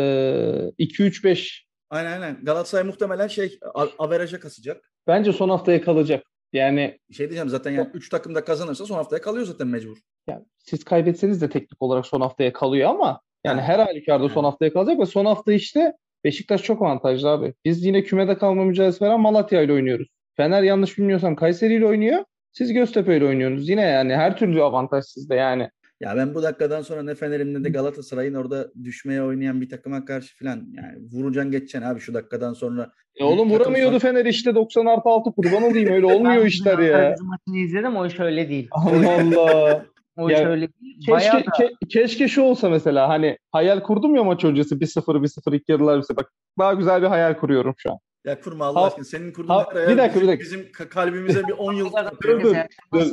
2-3-5. 0.78 1.62
Aynen 1.90 2.12
aynen. 2.12 2.44
Galatasaray 2.44 2.84
muhtemelen 2.84 3.28
şey 3.28 3.58
averaja 3.98 4.40
kasacak. 4.40 4.92
Bence 5.06 5.32
son 5.32 5.48
haftaya 5.48 5.82
kalacak. 5.82 6.26
Yani 6.52 6.98
şey 7.12 7.26
diyeceğim 7.28 7.48
zaten 7.48 7.70
yani 7.70 7.88
3 7.94 8.08
takım 8.08 8.34
da 8.34 8.44
kazanırsa 8.44 8.86
son 8.86 8.94
haftaya 8.94 9.22
kalıyor 9.22 9.46
zaten 9.46 9.66
mecbur. 9.68 9.96
Yani 10.28 10.44
siz 10.58 10.84
kaybetseniz 10.84 11.42
de 11.42 11.50
teknik 11.50 11.82
olarak 11.82 12.06
son 12.06 12.20
haftaya 12.20 12.52
kalıyor 12.52 12.90
ama 12.90 13.20
yani 13.44 13.60
her 13.60 13.78
halükarda 13.78 14.28
son 14.28 14.44
haftaya 14.44 14.72
kalacak 14.72 15.00
ve 15.00 15.06
son 15.06 15.24
hafta 15.24 15.52
işte 15.52 15.92
Beşiktaş 16.24 16.62
çok 16.62 16.82
avantajlı 16.82 17.28
abi. 17.28 17.54
Biz 17.64 17.84
yine 17.84 18.02
kümede 18.02 18.38
kalma 18.38 18.64
mücadelesi 18.64 19.04
veren 19.04 19.20
Malatya 19.20 19.62
ile 19.62 19.72
oynuyoruz. 19.72 20.08
Fener 20.36 20.62
yanlış 20.62 20.98
bilmiyorsam 20.98 21.36
Kayseri 21.36 21.74
ile 21.74 21.86
oynuyor. 21.86 22.24
Siz 22.52 22.72
Göztepe 22.72 23.16
ile 23.16 23.24
oynuyorsunuz. 23.24 23.68
Yine 23.68 23.82
yani 23.82 24.16
her 24.16 24.36
türlü 24.36 24.62
avantaj 24.62 25.04
sizde 25.04 25.34
yani. 25.34 25.70
Ya 26.00 26.16
ben 26.16 26.34
bu 26.34 26.42
dakikadan 26.42 26.82
sonra 26.82 27.02
ne 27.02 27.14
Fener'in 27.14 27.54
ne 27.54 27.64
de 27.64 27.68
Galatasaray'ın 27.68 28.34
orada 28.34 28.68
düşmeye 28.84 29.22
oynayan 29.22 29.60
bir 29.60 29.68
takıma 29.68 30.04
karşı 30.04 30.38
falan 30.38 30.56
yani 30.72 30.98
vuracaksın 31.12 31.50
geçeceksin 31.50 31.88
abi 31.88 32.00
şu 32.00 32.14
dakikadan 32.14 32.52
sonra. 32.52 32.92
E 33.16 33.24
oğlum 33.24 33.50
vuramıyordu 33.50 34.00
sonra... 34.00 34.12
Fener 34.12 34.24
işte 34.24 34.54
90 34.54 34.86
artı 34.86 35.08
6 35.08 35.32
kurban 35.32 35.62
olayım 35.62 35.92
öyle 35.92 36.06
olmuyor 36.14 36.44
işler 36.44 36.78
ya. 36.78 36.98
Ben 36.98 37.26
maçını 37.26 37.56
izledim 37.66 37.96
o 37.96 38.06
iş 38.06 38.20
öyle 38.20 38.48
değil. 38.48 38.68
Allah 38.72 39.20
Allah. 39.20 39.86
O 40.16 40.30
iş 40.30 40.38
öyle 40.38 40.68
değil. 40.80 41.06
Keşke, 41.06 41.36
da... 41.36 41.50
ke, 41.58 41.70
keşke 41.88 42.28
şu 42.28 42.42
olsa 42.42 42.68
mesela 42.68 43.08
hani 43.08 43.38
hayal 43.52 43.80
kurdum 43.80 44.16
ya 44.16 44.24
maç 44.24 44.44
öncesi 44.44 44.74
1-0 44.74 45.02
1-0 45.02 45.56
ilk 45.56 45.68
yarılar 45.68 46.02
bir 46.10 46.16
bak 46.16 46.32
daha 46.58 46.74
güzel 46.74 47.02
bir 47.02 47.06
hayal 47.06 47.34
kuruyorum 47.34 47.74
şu 47.78 47.92
an. 47.92 47.98
Ya 48.24 48.40
kurma 48.40 48.64
Allah 48.64 48.80
ha, 48.80 48.86
aşkına. 48.86 49.04
Senin 49.04 49.32
kurduğun 49.32 49.48
ha, 49.48 49.66
bir 49.74 49.98
dakika, 49.98 50.20
bizim, 50.20 50.22
bir 50.22 50.28
dakika. 50.28 50.44
bizim 50.44 50.72
kalbimize 50.72 51.48
bir 51.48 51.52
10 51.52 51.72
yıl... 51.72 51.90
dur, 52.22 52.40
dur, 52.40 52.54
dur. 52.94 53.06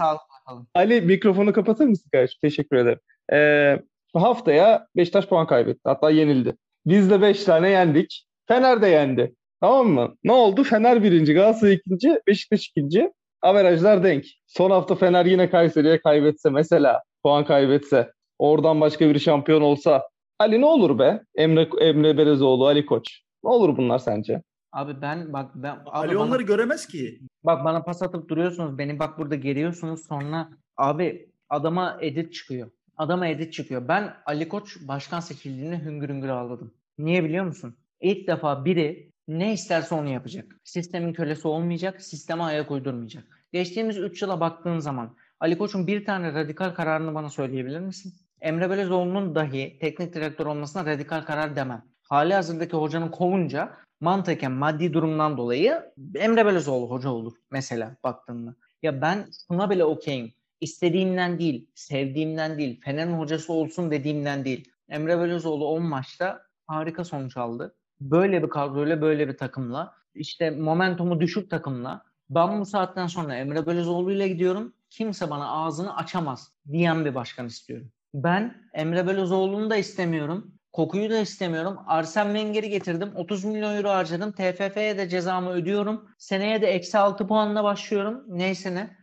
Ali 0.74 1.02
mikrofonu 1.02 1.54
kapatır 1.54 1.86
mısın 1.86 2.10
kardeşim? 2.12 2.40
Teşekkür 2.42 2.76
ederim. 2.78 3.00
Ee, 3.34 3.80
haftaya 4.14 4.88
Beşiktaş 4.96 5.28
puan 5.28 5.48
kaybetti. 5.48 5.82
Hatta 5.84 6.10
yenildi. 6.12 6.56
Biz 6.86 7.10
de 7.10 7.22
5 7.22 7.44
tane 7.44 7.70
yendik. 7.70 8.26
Fener 8.48 8.82
de 8.82 8.88
yendi. 8.88 9.36
Tamam 9.62 9.88
mı? 9.88 10.16
Ne 10.24 10.32
oldu? 10.32 10.64
Fener 10.64 11.04
birinci, 11.04 11.34
Galatasaray 11.34 11.74
ikinci, 11.74 12.20
Beşiktaş 12.28 12.68
ikinci. 12.68 13.12
Averajlar 13.42 14.04
denk. 14.04 14.26
Son 14.48 14.72
hafta 14.72 14.96
Fener 14.96 15.26
yine 15.26 15.50
Kayseri'ye 15.50 16.02
kaybetse 16.02 16.50
mesela, 16.50 17.04
puan 17.24 17.46
kaybetse, 17.46 18.12
oradan 18.40 18.82
başka 18.82 19.10
bir 19.10 19.20
şampiyon 19.20 19.62
olsa 19.62 20.04
Ali 20.40 20.62
ne 20.62 20.66
olur 20.66 21.00
be? 21.00 21.22
Emre 21.36 21.70
Emre 21.82 22.18
Belezoğlu, 22.18 22.68
Ali 22.68 22.86
Koç. 22.86 23.22
Ne 23.44 23.50
olur 23.50 23.78
bunlar 23.78 24.00
sence? 24.00 24.42
Abi 24.74 25.02
ben 25.02 25.34
bak 25.34 25.52
ben 25.56 25.76
abi 25.76 25.90
Ali 25.90 26.16
bana, 26.16 26.24
onları 26.24 26.44
göremez 26.44 26.88
ki. 26.88 27.20
Bak 27.44 27.66
bana 27.66 27.84
pas 27.84 28.02
atıp 28.02 28.30
duruyorsunuz. 28.30 28.78
Beni 28.78 29.00
bak 29.00 29.18
burada 29.18 29.36
geriyorsunuz. 29.36 30.08
Sonra 30.08 30.50
abi 30.78 31.30
adama 31.50 31.98
edit 32.02 32.34
çıkıyor. 32.34 32.72
Adama 32.98 33.28
edit 33.28 33.54
çıkıyor. 33.54 33.88
Ben 33.88 34.14
Ali 34.26 34.50
Koç 34.50 34.78
başkan 34.88 35.20
seçildiğinde 35.20 35.80
hüngür 35.80 36.10
hüngür 36.10 36.30
ağladım. 36.30 36.74
Niye 36.98 37.24
biliyor 37.24 37.46
musun? 37.46 37.76
İlk 38.02 38.28
defa 38.28 38.66
biri 38.66 39.12
ne 39.28 39.54
isterse 39.54 39.96
onu 39.96 40.10
yapacak. 40.10 40.46
Sistemin 40.64 41.14
kölesi 41.14 41.48
olmayacak, 41.48 42.02
sisteme 42.02 42.44
ayak 42.44 42.72
uydurmayacak. 42.72 43.24
Geçtiğimiz 43.52 43.98
3 43.98 44.22
yıla 44.22 44.40
baktığın 44.40 44.80
zaman 44.80 45.16
Ali 45.40 45.58
Koç'un 45.58 45.88
bir 45.88 46.06
tane 46.06 46.34
radikal 46.34 46.70
kararını 46.70 47.16
bana 47.16 47.30
söyleyebilir 47.30 47.80
misin? 47.80 48.14
Emre 48.42 48.70
Belezoğlu'nun 48.70 49.36
dahi 49.36 49.78
teknik 49.82 50.14
direktör 50.14 50.46
olmasına 50.46 50.86
radikal 50.86 51.22
karar 51.22 51.56
demem. 51.56 51.86
Hali 52.10 52.34
hazırdaki 52.34 52.78
hocanın 52.78 53.10
kovunca 53.10 53.78
mantıken 54.04 54.52
maddi 54.52 54.94
durumdan 54.94 55.38
dolayı 55.38 55.94
Emre 56.16 56.46
Belezoğlu 56.46 56.90
hoca 56.90 57.10
olur 57.10 57.34
mesela 57.52 57.98
baktığında. 58.04 58.56
Ya 58.82 59.02
ben 59.02 59.26
şuna 59.48 59.70
bile 59.70 59.86
okeyim. 59.86 60.34
İstediğimden 60.62 61.40
değil, 61.40 61.68
sevdiğimden 61.76 62.58
değil, 62.58 62.82
Fener'in 62.82 63.14
hocası 63.14 63.54
olsun 63.54 63.92
dediğimden 63.92 64.46
değil. 64.46 64.70
Emre 64.90 65.20
Belezoğlu 65.20 65.66
10 65.66 65.84
maçta 65.84 66.42
harika 66.68 67.04
sonuç 67.04 67.38
aldı. 67.38 67.76
Böyle 68.02 68.44
bir 68.44 68.50
kadroyla, 68.50 69.02
böyle 69.02 69.28
bir 69.28 69.38
takımla, 69.38 69.94
işte 70.16 70.50
momentumu 70.50 71.22
düşük 71.22 71.50
takımla 71.50 72.04
ben 72.30 72.62
bu 72.62 72.66
saatten 72.66 73.08
sonra 73.08 73.36
Emre 73.36 73.66
Belezoğlu 73.66 74.12
ile 74.12 74.28
gidiyorum. 74.28 74.74
Kimse 74.90 75.30
bana 75.30 75.52
ağzını 75.52 75.96
açamaz 75.96 76.52
diyen 76.72 77.06
bir 77.06 77.16
başkan 77.16 77.48
istiyorum. 77.48 77.92
Ben 78.14 78.56
Emre 78.74 79.08
Belözoğlu'nu 79.08 79.70
da 79.70 79.76
istemiyorum. 79.76 80.53
Kokuyu 80.74 81.10
da 81.10 81.20
istemiyorum. 81.20 81.78
Arsene 81.88 82.40
Wenger'i 82.40 82.70
getirdim. 82.70 83.12
30 83.16 83.44
milyon 83.44 83.76
euro 83.76 83.90
harcadım. 83.90 84.32
TFF'ye 84.32 84.98
de 84.98 85.10
cezamı 85.10 85.50
ödüyorum. 85.50 86.10
Seneye 86.18 86.62
de 86.62 86.68
eksi 86.68 86.98
6 86.98 87.28
puanla 87.28 87.64
başlıyorum. 87.64 88.24
Neyse 88.28 88.76
ne. 88.76 88.98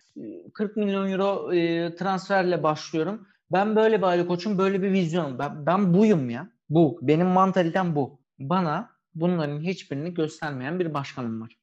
40 0.55 0.77
milyon 0.77 1.11
euro 1.11 1.53
e, 1.53 1.95
transferle 1.95 2.63
başlıyorum. 2.63 3.27
Ben 3.53 3.77
böyle 3.77 3.99
bir 3.99 4.03
Ali 4.03 4.27
Koç'um, 4.27 4.59
böyle 4.59 4.83
bir 4.83 4.93
vizyonum. 4.93 5.39
Ben, 5.39 5.67
ben 5.67 5.95
buyum 5.95 6.31
ya. 6.31 6.51
Bu. 6.69 6.99
Benim 7.03 7.27
mantalitem 7.27 7.95
bu. 7.97 8.21
Bana 8.39 8.91
bunların 9.15 9.61
hiçbirini 9.61 10.15
göstermeyen 10.15 10.79
bir 10.79 10.95
başkanım 10.95 11.41
var. 11.41 11.57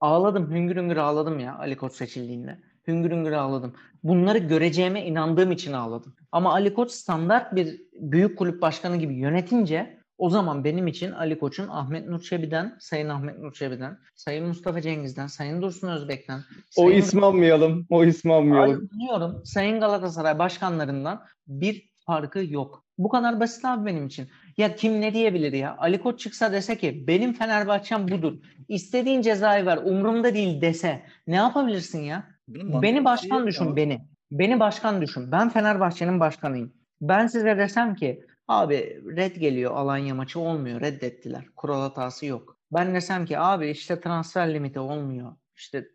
Ağladım, 0.00 0.50
hüngür 0.50 0.76
hüngür 0.76 0.96
ağladım 0.96 1.38
ya 1.38 1.58
Ali 1.58 1.76
Koç 1.76 1.92
seçildiğinde. 1.92 2.60
Hüngür 2.86 3.10
hüngür 3.10 3.32
ağladım. 3.32 3.74
Bunları 4.02 4.38
göreceğime 4.38 5.06
inandığım 5.06 5.52
için 5.52 5.72
ağladım. 5.72 6.14
Ama 6.32 6.52
Ali 6.52 6.74
Koç 6.74 6.90
standart 6.90 7.56
bir 7.56 7.80
büyük 7.92 8.38
kulüp 8.38 8.62
başkanı 8.62 8.96
gibi 8.96 9.14
yönetince 9.14 10.02
o 10.18 10.30
zaman 10.30 10.64
benim 10.64 10.86
için 10.86 11.12
Ali 11.12 11.38
Koç'un 11.38 11.68
Ahmet 11.68 12.08
Nur 12.08 12.20
Çebi'den, 12.20 12.76
Sayın 12.80 13.08
Ahmet 13.08 13.38
Nur 13.38 13.52
Çebi'den, 13.52 13.98
Sayın 14.14 14.46
Mustafa 14.46 14.80
Cengiz'den, 14.80 15.26
Sayın 15.26 15.62
Dursun 15.62 15.88
Özbek'ten. 15.88 16.40
Sayın 16.70 16.88
o 16.88 16.92
ismi 16.92 17.24
almayalım. 17.24 17.86
O 17.90 18.04
ismi 18.04 18.32
almayalım. 18.32 18.88
Biliyorum. 18.92 19.42
Sayın 19.44 19.80
Galatasaray 19.80 20.38
başkanlarından 20.38 21.22
bir 21.46 21.92
farkı 22.06 22.44
yok. 22.48 22.84
Bu 22.98 23.08
kadar 23.08 23.40
basit 23.40 23.64
abi 23.64 23.86
benim 23.86 24.06
için. 24.06 24.28
Ya 24.56 24.76
kim 24.76 25.00
ne 25.00 25.14
diyebilir 25.14 25.52
ya? 25.52 25.76
Ali 25.78 26.00
Koç 26.00 26.20
çıksa 26.20 26.52
dese 26.52 26.78
ki 26.78 27.04
benim 27.06 27.32
Fenerbahçem 27.32 28.08
budur. 28.08 28.38
İstediğin 28.68 29.22
cezayı 29.22 29.66
ver 29.66 29.76
umurumda 29.76 30.34
değil 30.34 30.60
dese 30.60 31.02
ne 31.26 31.36
yapabilirsin 31.36 32.00
ya? 32.00 32.31
Beni 32.48 33.04
başkan 33.04 33.46
düşün 33.46 33.64
ya. 33.64 33.76
beni. 33.76 34.08
Beni 34.30 34.60
başkan 34.60 35.02
düşün. 35.02 35.32
Ben 35.32 35.48
Fenerbahçe'nin 35.48 36.20
başkanıyım. 36.20 36.72
Ben 37.00 37.26
size 37.26 37.58
desem 37.58 37.94
ki 37.94 38.24
abi 38.48 39.02
red 39.16 39.36
geliyor 39.36 39.74
Alanya 39.74 40.14
maçı 40.14 40.40
olmuyor 40.40 40.80
reddettiler. 40.80 41.44
Kural 41.56 41.80
hatası 41.80 42.26
yok. 42.26 42.58
Ben 42.72 42.94
desem 42.94 43.26
ki 43.26 43.38
abi 43.38 43.70
işte 43.70 44.00
transfer 44.00 44.54
limiti 44.54 44.80
olmuyor. 44.80 45.32
İşte 45.56 45.88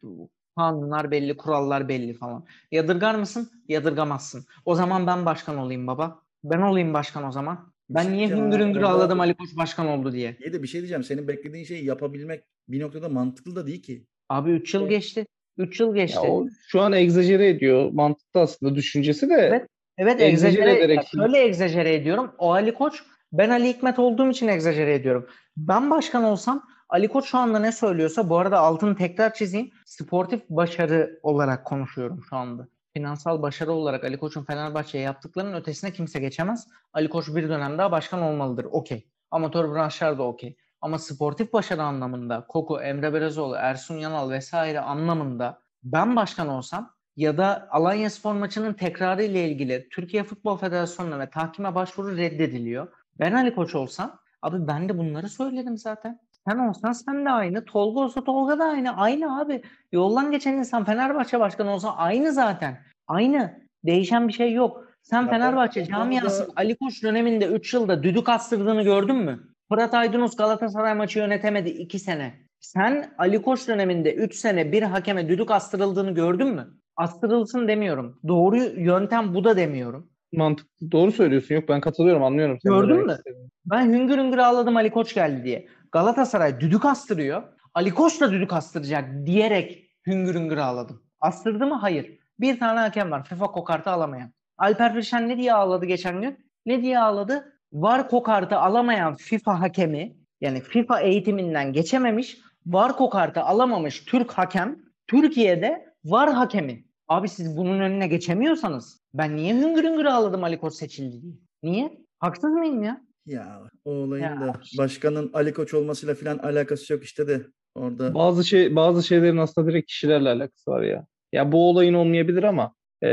kanunlar 0.58 1.12
belli, 1.12 1.38
kurallar 1.38 1.88
belli 1.88 2.14
falan. 2.14 2.46
Yadırgar 2.72 3.16
mısın? 3.16 3.52
Yadırgamazsın. 3.68 4.46
O 4.66 4.76
zaman 4.76 5.08
ben 5.08 5.26
başkan 5.26 5.58
olayım 5.58 5.88
baba. 5.88 6.22
Ben 6.44 6.62
olayım 6.62 6.94
başkan 6.94 7.24
o 7.24 7.32
zaman. 7.32 7.74
Ben 7.90 8.04
şey 8.04 8.12
niye 8.12 8.30
hüngür 8.30 8.60
hüngür 8.60 8.82
ağladım 8.82 9.20
Ali 9.20 9.34
Koç 9.34 9.50
başkan 9.58 9.88
oldu 9.88 10.12
diye. 10.12 10.38
İyi 10.46 10.54
de 10.54 10.64
bir 10.64 10.68
şey 10.68 10.82
diyeceğim. 10.82 11.04
Senin 11.04 11.28
beklediğin 11.28 11.66
şeyi 11.66 11.86
yapabilmek 11.86 12.44
bir 12.68 12.82
noktada 12.82 13.10
mantıklı 13.10 13.56
da 13.56 13.68
değil 13.68 13.84
ki. 13.84 14.08
Abi 14.30 14.52
3 14.52 14.74
yıl 14.74 14.90
geçti. 14.90 15.26
3 15.58 15.80
yıl 15.80 15.96
geçti. 15.96 16.20
Ya 16.26 16.32
o 16.32 16.48
şu 16.68 16.82
an 16.82 16.94
egzajere 16.94 17.50
ediyor. 17.50 17.92
Mantıklı 17.92 18.40
aslında 18.40 18.76
düşüncesi 18.76 19.30
de. 19.30 19.34
Evet. 19.34 19.68
Evet 19.98 20.22
egzajere, 20.22 20.78
ederek. 20.78 21.08
Şöyle 21.08 21.44
egzajere 21.44 21.94
ediyorum. 21.94 22.32
O 22.38 22.52
Ali 22.52 22.74
Koç 22.74 23.04
ben 23.32 23.50
Ali 23.50 23.70
Hikmet 23.70 24.00
olduğum 24.00 24.30
için 24.30 24.48
egzajere 24.48 24.94
ediyorum. 24.94 25.28
Ben 25.58 25.92
başkan 25.92 26.24
olsam 26.24 26.64
Ali 26.90 27.08
Koç 27.08 27.26
şu 27.26 27.38
anda 27.38 27.60
ne 27.60 27.72
söylüyorsa 27.72 28.30
bu 28.30 28.38
arada 28.38 28.60
altını 28.60 28.96
tekrar 28.96 29.34
çizeyim. 29.34 29.72
Sportif 29.86 30.42
başarı 30.50 31.20
olarak 31.24 31.66
konuşuyorum 31.66 32.22
şu 32.30 32.36
anda. 32.36 32.68
Finansal 32.94 33.42
başarı 33.42 33.72
olarak 33.72 34.04
Ali 34.04 34.18
Koç'un 34.18 34.44
Fenerbahçe'ye 34.44 35.04
yaptıklarının 35.04 35.54
ötesine 35.54 35.92
kimse 35.92 36.20
geçemez. 36.20 36.68
Ali 36.94 37.10
Koç 37.10 37.28
bir 37.36 37.50
dönem 37.50 37.78
daha 37.78 37.92
başkan 37.92 38.22
olmalıdır. 38.22 38.66
Okey. 38.72 39.08
Amatör 39.32 39.72
branşlar 39.72 40.18
da 40.18 40.24
okey. 40.24 40.58
Ama 40.82 41.00
sportif 41.00 41.54
başarı 41.54 41.84
anlamında 41.84 42.46
Koku, 42.48 42.82
Emre 42.82 43.14
Belezoğlu, 43.14 43.56
Ersun 43.56 43.96
Yanal 43.96 44.30
vesaire 44.30 44.80
anlamında 44.80 45.60
ben 45.84 46.16
başkan 46.16 46.48
olsam 46.48 46.92
ya 47.16 47.38
da 47.38 47.68
Alanya 47.72 48.10
Spor 48.10 48.34
maçının 48.34 48.74
tekrarı 48.74 49.24
ile 49.24 49.50
ilgili 49.50 49.88
Türkiye 49.90 50.24
Futbol 50.24 50.58
Federasyonu'na 50.58 51.20
ve 51.20 51.30
tahkime 51.30 51.76
başvuru 51.76 52.18
reddediliyor. 52.18 52.88
Ben 53.20 53.34
Ali 53.34 53.56
Koç 53.56 53.76
olsam 53.76 54.20
abi 54.42 54.68
ben 54.68 54.90
de 54.90 54.98
bunları 54.98 55.30
söyledim 55.30 55.78
zaten. 55.78 56.20
Sen 56.50 56.58
olsan 56.58 56.92
sen 56.92 57.26
de 57.26 57.30
aynı. 57.30 57.66
Tolga 57.66 58.00
olsa 58.00 58.24
Tolga 58.24 58.60
da 58.60 58.66
aynı. 58.66 58.98
Aynı 58.98 59.42
abi. 59.42 59.64
Yoldan 59.92 60.32
geçen 60.32 60.54
insan 60.54 60.86
Fenerbahçe 60.86 61.40
başkanı 61.40 61.72
olsa 61.72 61.96
aynı 61.96 62.34
zaten. 62.34 62.84
Aynı. 63.08 63.68
Değişen 63.86 64.28
bir 64.28 64.34
şey 64.34 64.54
yok. 64.54 64.84
Sen 65.02 65.22
ya 65.22 65.30
Fenerbahçe 65.30 65.86
camiası 65.86 66.50
Ali 66.56 66.78
Koç 66.78 67.04
döneminde 67.04 67.46
3 67.46 67.74
yılda 67.74 68.04
düdük 68.04 68.30
astırdığını 68.30 68.82
gördün 68.82 69.16
mü? 69.16 69.40
Fırat 69.70 69.94
Aydınus 69.94 70.36
Galatasaray 70.36 70.94
maçı 70.94 71.20
yönetemedi 71.20 71.70
2 71.70 72.00
sene. 72.00 72.34
Sen 72.60 73.14
Ali 73.18 73.42
Koç 73.42 73.68
döneminde 73.68 74.14
3 74.14 74.36
sene 74.36 74.72
bir 74.72 74.84
hakeme 74.84 75.30
düdük 75.30 75.52
astırıldığını 75.52 76.12
gördün 76.12 76.48
mü? 76.48 76.68
Astırılsın 76.96 77.68
demiyorum. 77.68 78.20
Doğru 78.28 78.58
yöntem 78.58 79.36
bu 79.36 79.44
da 79.44 79.58
demiyorum. 79.58 80.10
Mantıklı. 80.34 80.92
Doğru 80.92 81.12
söylüyorsun. 81.12 81.56
Yok 81.56 81.70
ben 81.70 81.82
katılıyorum 81.82 82.24
anlıyorum. 82.24 82.60
Gördün 82.64 83.06
mü? 83.06 83.18
Ben 83.66 83.94
hüngür 83.94 84.18
hüngür 84.18 84.38
ağladım 84.38 84.78
Ali 84.78 84.92
Koç 84.92 85.14
geldi 85.14 85.44
diye. 85.44 85.68
Galatasaray 85.92 86.60
düdük 86.60 86.86
astırıyor. 86.86 87.44
Ali 87.74 87.92
Koç 87.92 88.22
da 88.22 88.32
düdük 88.32 88.54
astıracak 88.54 89.26
diyerek 89.26 89.90
hüngür 90.08 90.36
hüngür 90.36 90.58
ağladım. 90.58 91.04
Astırdı 91.22 91.68
mı? 91.68 91.76
Hayır. 91.76 92.20
Bir 92.40 92.60
tane 92.60 92.80
hakem 92.80 93.12
var. 93.12 93.24
FIFA 93.24 93.46
kokartı 93.48 93.90
alamayan. 93.90 94.32
Alper 94.58 94.96
Fişen 94.96 95.30
ne 95.30 95.38
diye 95.38 95.54
ağladı 95.54 95.86
geçen 95.86 96.22
gün? 96.22 96.38
Ne 96.66 96.82
diye 96.82 97.00
ağladı? 97.00 97.57
VAR 97.74 98.10
kokartı 98.10 98.56
alamayan 98.58 99.16
FIFA 99.16 99.60
hakemi 99.60 100.16
yani 100.42 100.62
FIFA 100.62 101.02
eğitiminden 101.02 101.74
geçememiş, 101.74 102.38
VAR 102.66 102.96
kokartı 102.98 103.42
alamamış 103.42 104.06
Türk 104.06 104.32
hakem 104.32 104.80
Türkiye'de 105.08 105.86
VAR 106.06 106.34
hakemi. 106.34 106.86
Abi 107.08 107.30
siz 107.30 107.58
bunun 107.58 107.80
önüne 107.80 108.08
geçemiyorsanız 108.08 109.02
ben 109.14 109.36
niye 109.36 109.56
hüngür 109.56 109.84
hüngür 109.84 110.06
ağladım 110.06 110.44
Ali 110.44 110.60
Koç 110.60 110.74
seçildi 110.74 111.22
diye? 111.22 111.34
Niye? 111.64 111.98
Haksız 112.20 112.52
mıyım 112.52 112.84
ya? 112.84 113.02
Ya 113.26 113.62
o 113.86 113.92
olayın 113.92 114.24
Ya. 114.24 114.42
da 114.42 114.54
başkanın 114.78 115.30
Ali 115.34 115.54
Koç 115.54 115.74
olmasıyla 115.74 116.16
falan 116.16 116.38
alakası 116.38 116.94
yok 116.94 117.04
işte 117.04 117.28
de 117.28 117.42
orada. 117.76 118.14
Bazı 118.16 118.44
şey 118.44 118.76
bazı 118.76 119.04
şeylerin 119.04 119.38
aslında 119.38 119.68
direkt 119.70 119.88
kişilerle 119.88 120.30
alakası 120.30 120.72
var 120.72 120.82
ya. 120.82 121.06
Ya 121.34 121.52
bu 121.52 121.70
olayın 121.70 121.94
olmayabilir 121.94 122.44
ama 122.44 122.74
e, 123.04 123.10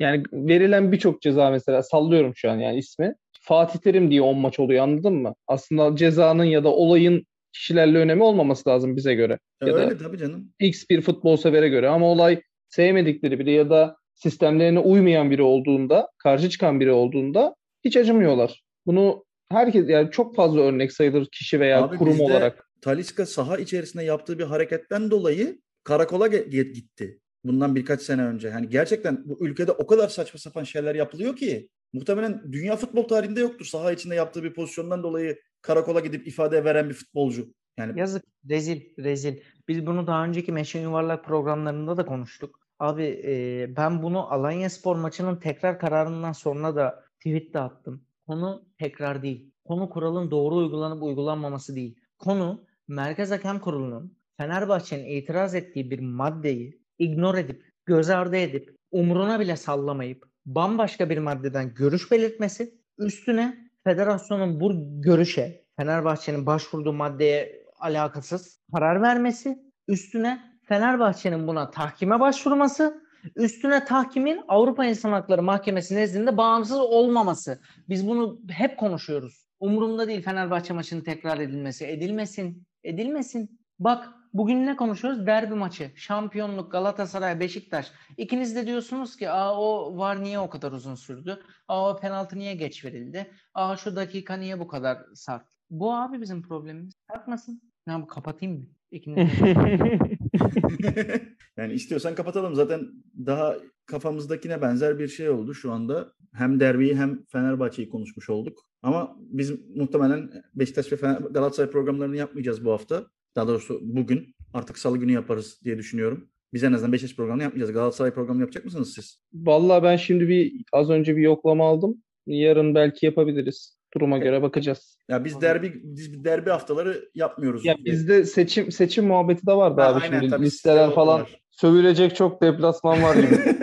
yani 0.00 0.22
verilen 0.32 0.92
birçok 0.92 1.22
ceza 1.22 1.50
mesela 1.50 1.82
sallıyorum 1.82 2.32
şu 2.36 2.50
an 2.50 2.56
yani 2.56 2.78
ismi. 2.78 3.14
Fatih 3.46 3.78
Terim 3.78 4.10
diye 4.10 4.22
10 4.22 4.38
maç 4.38 4.58
oluyor 4.60 4.82
anladın 4.82 5.12
mı? 5.14 5.34
Aslında 5.46 5.96
cezanın 5.96 6.44
ya 6.44 6.64
da 6.64 6.68
olayın 6.68 7.24
kişilerle 7.52 7.98
önemi 7.98 8.22
olmaması 8.22 8.68
lazım 8.68 8.96
bize 8.96 9.14
göre. 9.14 9.38
Ya 9.62 9.68
ya 9.68 9.74
da- 9.74 9.84
öyle 9.84 9.98
tabii 9.98 10.18
canım. 10.18 10.52
X 10.60 10.84
bir 10.90 11.00
futbol 11.00 11.36
severe 11.36 11.68
göre 11.68 11.88
ama 11.88 12.06
olay 12.06 12.40
sevmedikleri 12.68 13.38
biri 13.38 13.52
ya 13.52 13.70
da 13.70 13.96
sistemlerine 14.14 14.78
uymayan 14.78 15.30
biri 15.30 15.42
olduğunda, 15.42 16.08
karşı 16.18 16.48
çıkan 16.50 16.80
biri 16.80 16.92
olduğunda 16.92 17.54
hiç 17.84 17.96
acımıyorlar. 17.96 18.62
Bunu 18.86 19.24
herkes 19.50 19.88
yani 19.88 20.10
çok 20.10 20.36
fazla 20.36 20.60
örnek 20.60 20.92
sayılır 20.92 21.26
kişi 21.32 21.60
veya 21.60 21.82
Abi 21.82 21.96
kurum 21.96 22.12
bizde- 22.12 22.22
olarak. 22.22 22.68
Talisca 22.82 23.26
saha 23.26 23.58
içerisinde 23.58 24.02
yaptığı 24.04 24.38
bir 24.38 24.44
hareketten 24.44 25.10
dolayı 25.10 25.58
karakola 25.84 26.26
gitti. 26.26 27.18
Bundan 27.44 27.74
birkaç 27.76 28.02
sene 28.02 28.22
önce. 28.22 28.48
Yani 28.48 28.68
gerçekten 28.68 29.22
bu 29.24 29.46
ülkede 29.46 29.72
o 29.72 29.86
kadar 29.86 30.08
saçma 30.08 30.40
sapan 30.40 30.64
şeyler 30.64 30.94
yapılıyor 30.94 31.36
ki 31.36 31.68
muhtemelen 31.94 32.52
dünya 32.52 32.76
futbol 32.76 33.08
tarihinde 33.08 33.40
yoktur 33.40 33.64
saha 33.64 33.92
içinde 33.92 34.14
yaptığı 34.14 34.42
bir 34.42 34.54
pozisyondan 34.54 35.02
dolayı 35.02 35.38
karakola 35.62 36.00
gidip 36.00 36.26
ifade 36.26 36.64
veren 36.64 36.88
bir 36.88 36.94
futbolcu. 36.94 37.54
Yani 37.78 38.00
Yazık, 38.00 38.24
rezil, 38.48 38.80
rezil. 38.98 39.40
Biz 39.68 39.86
bunu 39.86 40.06
daha 40.06 40.24
önceki 40.24 40.52
Meşe 40.52 40.78
Yuvarlak 40.78 41.24
programlarında 41.24 41.96
da 41.96 42.06
konuştuk. 42.06 42.60
Abi 42.78 43.22
e, 43.24 43.76
ben 43.76 44.02
bunu 44.02 44.32
Alanya 44.32 44.70
Spor 44.70 44.96
maçının 44.96 45.36
tekrar 45.36 45.78
kararından 45.78 46.32
sonra 46.32 46.76
da 46.76 47.04
tweet 47.18 47.54
de 47.54 47.58
attım. 47.58 48.04
Konu 48.26 48.64
tekrar 48.78 49.22
değil. 49.22 49.50
Konu 49.64 49.90
kuralın 49.90 50.30
doğru 50.30 50.56
uygulanıp 50.56 51.02
uygulanmaması 51.02 51.76
değil. 51.76 51.96
Konu 52.18 52.64
Merkez 52.88 53.30
Hakem 53.30 53.58
Kurulu'nun 53.58 54.16
Fenerbahçe'nin 54.36 55.06
itiraz 55.06 55.54
ettiği 55.54 55.90
bir 55.90 56.00
maddeyi 56.00 56.80
ignore 56.98 57.40
edip, 57.40 57.64
göz 57.86 58.10
ardı 58.10 58.36
edip, 58.36 58.76
umruna 58.90 59.40
bile 59.40 59.56
sallamayıp 59.56 60.33
bambaşka 60.46 61.10
bir 61.10 61.18
maddeden 61.18 61.74
görüş 61.74 62.10
belirtmesi, 62.10 62.74
üstüne 62.98 63.70
federasyonun 63.84 64.60
bu 64.60 64.72
görüşe, 65.02 65.64
Fenerbahçe'nin 65.76 66.46
başvurduğu 66.46 66.92
maddeye 66.92 67.64
alakasız 67.78 68.60
karar 68.72 69.02
vermesi, 69.02 69.58
üstüne 69.88 70.54
Fenerbahçe'nin 70.68 71.46
buna 71.46 71.70
tahkime 71.70 72.20
başvurması, 72.20 73.04
üstüne 73.36 73.84
tahkimin 73.84 74.40
Avrupa 74.48 74.84
İnsan 74.84 75.12
Hakları 75.12 75.42
Mahkemesi 75.42 75.96
nezdinde 75.96 76.36
bağımsız 76.36 76.80
olmaması. 76.80 77.60
Biz 77.88 78.08
bunu 78.08 78.40
hep 78.50 78.78
konuşuyoruz. 78.78 79.46
Umurumda 79.60 80.08
değil 80.08 80.22
Fenerbahçe 80.22 80.74
maçının 80.74 81.00
tekrar 81.00 81.38
edilmesi. 81.38 81.86
Edilmesin. 81.86 82.66
Edilmesin. 82.84 83.60
Bak 83.78 84.08
bugün 84.34 84.66
ne 84.66 84.76
konuşuyoruz? 84.76 85.26
Derbi 85.26 85.54
maçı. 85.54 85.90
Şampiyonluk 85.96 86.72
Galatasaray, 86.72 87.40
Beşiktaş. 87.40 87.92
İkiniz 88.16 88.56
de 88.56 88.66
diyorsunuz 88.66 89.16
ki 89.16 89.30
Aa, 89.30 89.56
o 89.60 89.96
var 89.96 90.22
niye 90.22 90.38
o 90.38 90.50
kadar 90.50 90.72
uzun 90.72 90.94
sürdü? 90.94 91.38
Aa, 91.68 91.90
o 91.90 92.00
penaltı 92.00 92.38
niye 92.38 92.54
geç 92.54 92.84
verildi? 92.84 93.30
Aa 93.54 93.76
şu 93.76 93.96
dakika 93.96 94.36
niye 94.36 94.60
bu 94.60 94.68
kadar 94.68 94.98
sert? 95.14 95.46
Bu 95.70 95.94
abi 95.94 96.20
bizim 96.20 96.42
problemimiz. 96.42 96.94
Takmasın. 97.08 97.62
Ya 97.88 98.02
bu 98.02 98.06
kapatayım 98.06 98.58
mı? 98.58 98.64
İkiniz 98.90 99.40
de. 99.40 99.98
yani 101.56 101.72
istiyorsan 101.72 102.14
kapatalım. 102.14 102.54
Zaten 102.54 102.80
daha 103.26 103.54
kafamızdakine 103.86 104.62
benzer 104.62 104.98
bir 104.98 105.08
şey 105.08 105.30
oldu 105.30 105.54
şu 105.54 105.72
anda. 105.72 106.12
Hem 106.32 106.60
derbiyi 106.60 106.96
hem 106.96 107.24
Fenerbahçe'yi 107.24 107.88
konuşmuş 107.88 108.30
olduk. 108.30 108.58
Ama 108.82 109.16
biz 109.18 109.76
muhtemelen 109.76 110.30
Beşiktaş 110.54 110.92
ve 110.92 110.96
Fener- 110.96 111.32
Galatasaray 111.32 111.70
programlarını 111.70 112.16
yapmayacağız 112.16 112.64
bu 112.64 112.72
hafta. 112.72 113.06
Daha 113.36 113.48
doğrusu 113.48 113.80
bugün. 113.82 114.34
Artık 114.54 114.78
salı 114.78 114.98
günü 114.98 115.12
yaparız 115.12 115.60
diye 115.64 115.78
düşünüyorum. 115.78 116.28
Biz 116.52 116.64
en 116.64 116.72
azından 116.72 116.92
Beşiktaş 116.92 117.16
programını 117.16 117.42
yapmayacağız. 117.42 117.72
Galatasaray 117.72 118.10
programını 118.10 118.40
yapacak 118.40 118.64
mısınız 118.64 118.92
siz? 118.94 119.20
Vallahi 119.34 119.82
ben 119.82 119.96
şimdi 119.96 120.28
bir 120.28 120.52
az 120.72 120.90
önce 120.90 121.16
bir 121.16 121.22
yoklama 121.22 121.68
aldım. 121.68 122.02
Yarın 122.26 122.74
belki 122.74 123.06
yapabiliriz. 123.06 123.78
Duruma 123.94 124.18
göre 124.18 124.42
bakacağız. 124.42 124.98
Ya 125.08 125.24
biz 125.24 125.40
derbi 125.40 125.80
biz 125.84 126.24
derbi 126.24 126.50
haftaları 126.50 127.10
yapmıyoruz. 127.14 127.64
Ya 127.64 127.76
bizde 127.84 128.24
seçim 128.24 128.72
seçim 128.72 129.06
muhabbeti 129.06 129.46
de 129.46 129.52
var 129.52 129.72
Ha, 129.72 129.82
abi 129.82 130.00
aynen, 130.00 130.20
şimdi 130.20 130.30
tabii, 130.30 130.44
listeler 130.44 130.94
falan 130.94 131.20
var. 131.20 131.40
sövülecek 131.50 132.16
çok 132.16 132.42
deplasman 132.42 133.02
var 133.02 133.16
gibi. 133.16 133.38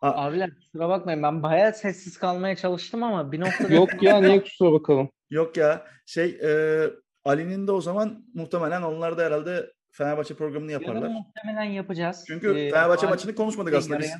Abiler 0.00 0.54
kusura 0.54 0.88
bakmayın 0.88 1.22
ben 1.22 1.42
bayağı 1.42 1.72
sessiz 1.72 2.18
kalmaya 2.18 2.56
çalıştım 2.56 3.02
ama 3.02 3.32
bir 3.32 3.40
noktada 3.40 3.74
Yok 3.74 4.02
ya 4.02 4.20
niye 4.20 4.42
kusura 4.42 4.72
bakalım. 4.72 5.08
Yok 5.30 5.56
ya 5.56 5.86
şey 6.06 6.38
e, 6.42 6.50
Ali'nin 7.24 7.66
de 7.66 7.72
o 7.72 7.80
zaman 7.80 8.24
muhtemelen 8.34 8.82
onlar 8.82 9.18
da 9.18 9.22
herhalde 9.24 9.72
Fenerbahçe 9.90 10.34
programını 10.34 10.72
yaparlar. 10.72 11.02
Yarın 11.02 11.12
muhtemelen 11.12 11.64
yapacağız. 11.64 12.24
Çünkü 12.26 12.54
Ee, 12.58 12.70
Fenerbahçe 12.70 13.06
maçını 13.06 13.34
konuşmadık 13.34 13.74
aslında 13.74 13.98
biz. 13.98 14.12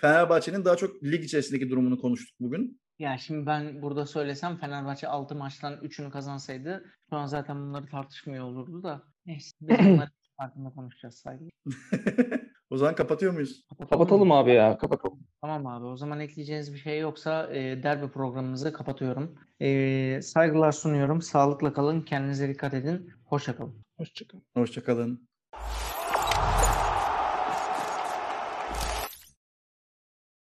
Fenerbahçe'nin 0.00 0.64
daha 0.64 0.76
çok 0.76 1.04
lig 1.04 1.24
içerisindeki 1.24 1.70
durumunu 1.70 1.98
konuştuk 2.00 2.36
bugün. 2.40 2.80
Ya 2.98 3.18
şimdi 3.18 3.46
ben 3.46 3.82
burada 3.82 4.06
söylesem 4.06 4.56
Fenerbahçe 4.56 5.08
6 5.08 5.34
maçtan 5.34 5.74
3'ünü 5.74 6.10
kazansaydı 6.10 6.84
şu 7.10 7.16
an 7.16 7.26
zaten 7.26 7.56
bunları 7.56 7.86
tartışmıyor 7.86 8.44
olurdu 8.44 8.82
da. 8.82 9.02
Neyse 9.26 9.50
biz 9.60 9.78
bunları 9.86 10.10
farkında 10.36 10.70
konuşacağız 10.70 11.14
saygı. 11.14 11.44
o 12.72 12.76
zaman 12.76 12.94
kapatıyor 12.94 13.32
muyuz? 13.32 13.64
Kapatalım 13.90 14.32
abi 14.32 14.50
ya 14.50 14.78
kapatalım. 14.78 15.18
Tamam 15.40 15.66
abi 15.66 15.84
o 15.84 15.96
zaman 15.96 16.20
ekleyeceğiniz 16.20 16.74
bir 16.74 16.78
şey 16.78 17.00
yoksa 17.00 17.54
e, 17.54 17.82
derbi 17.82 18.08
programımızı 18.08 18.72
kapatıyorum. 18.72 19.34
E, 19.60 20.20
saygılar 20.22 20.72
sunuyorum. 20.72 21.22
Sağlıkla 21.22 21.72
kalın. 21.72 22.00
Kendinize 22.00 22.48
dikkat 22.48 22.74
edin. 22.74 23.12
Hoşça 23.24 23.56
kalın. 23.56 23.74
Hoşçakalın. 23.98 24.44
Hoşçakalın. 24.56 25.28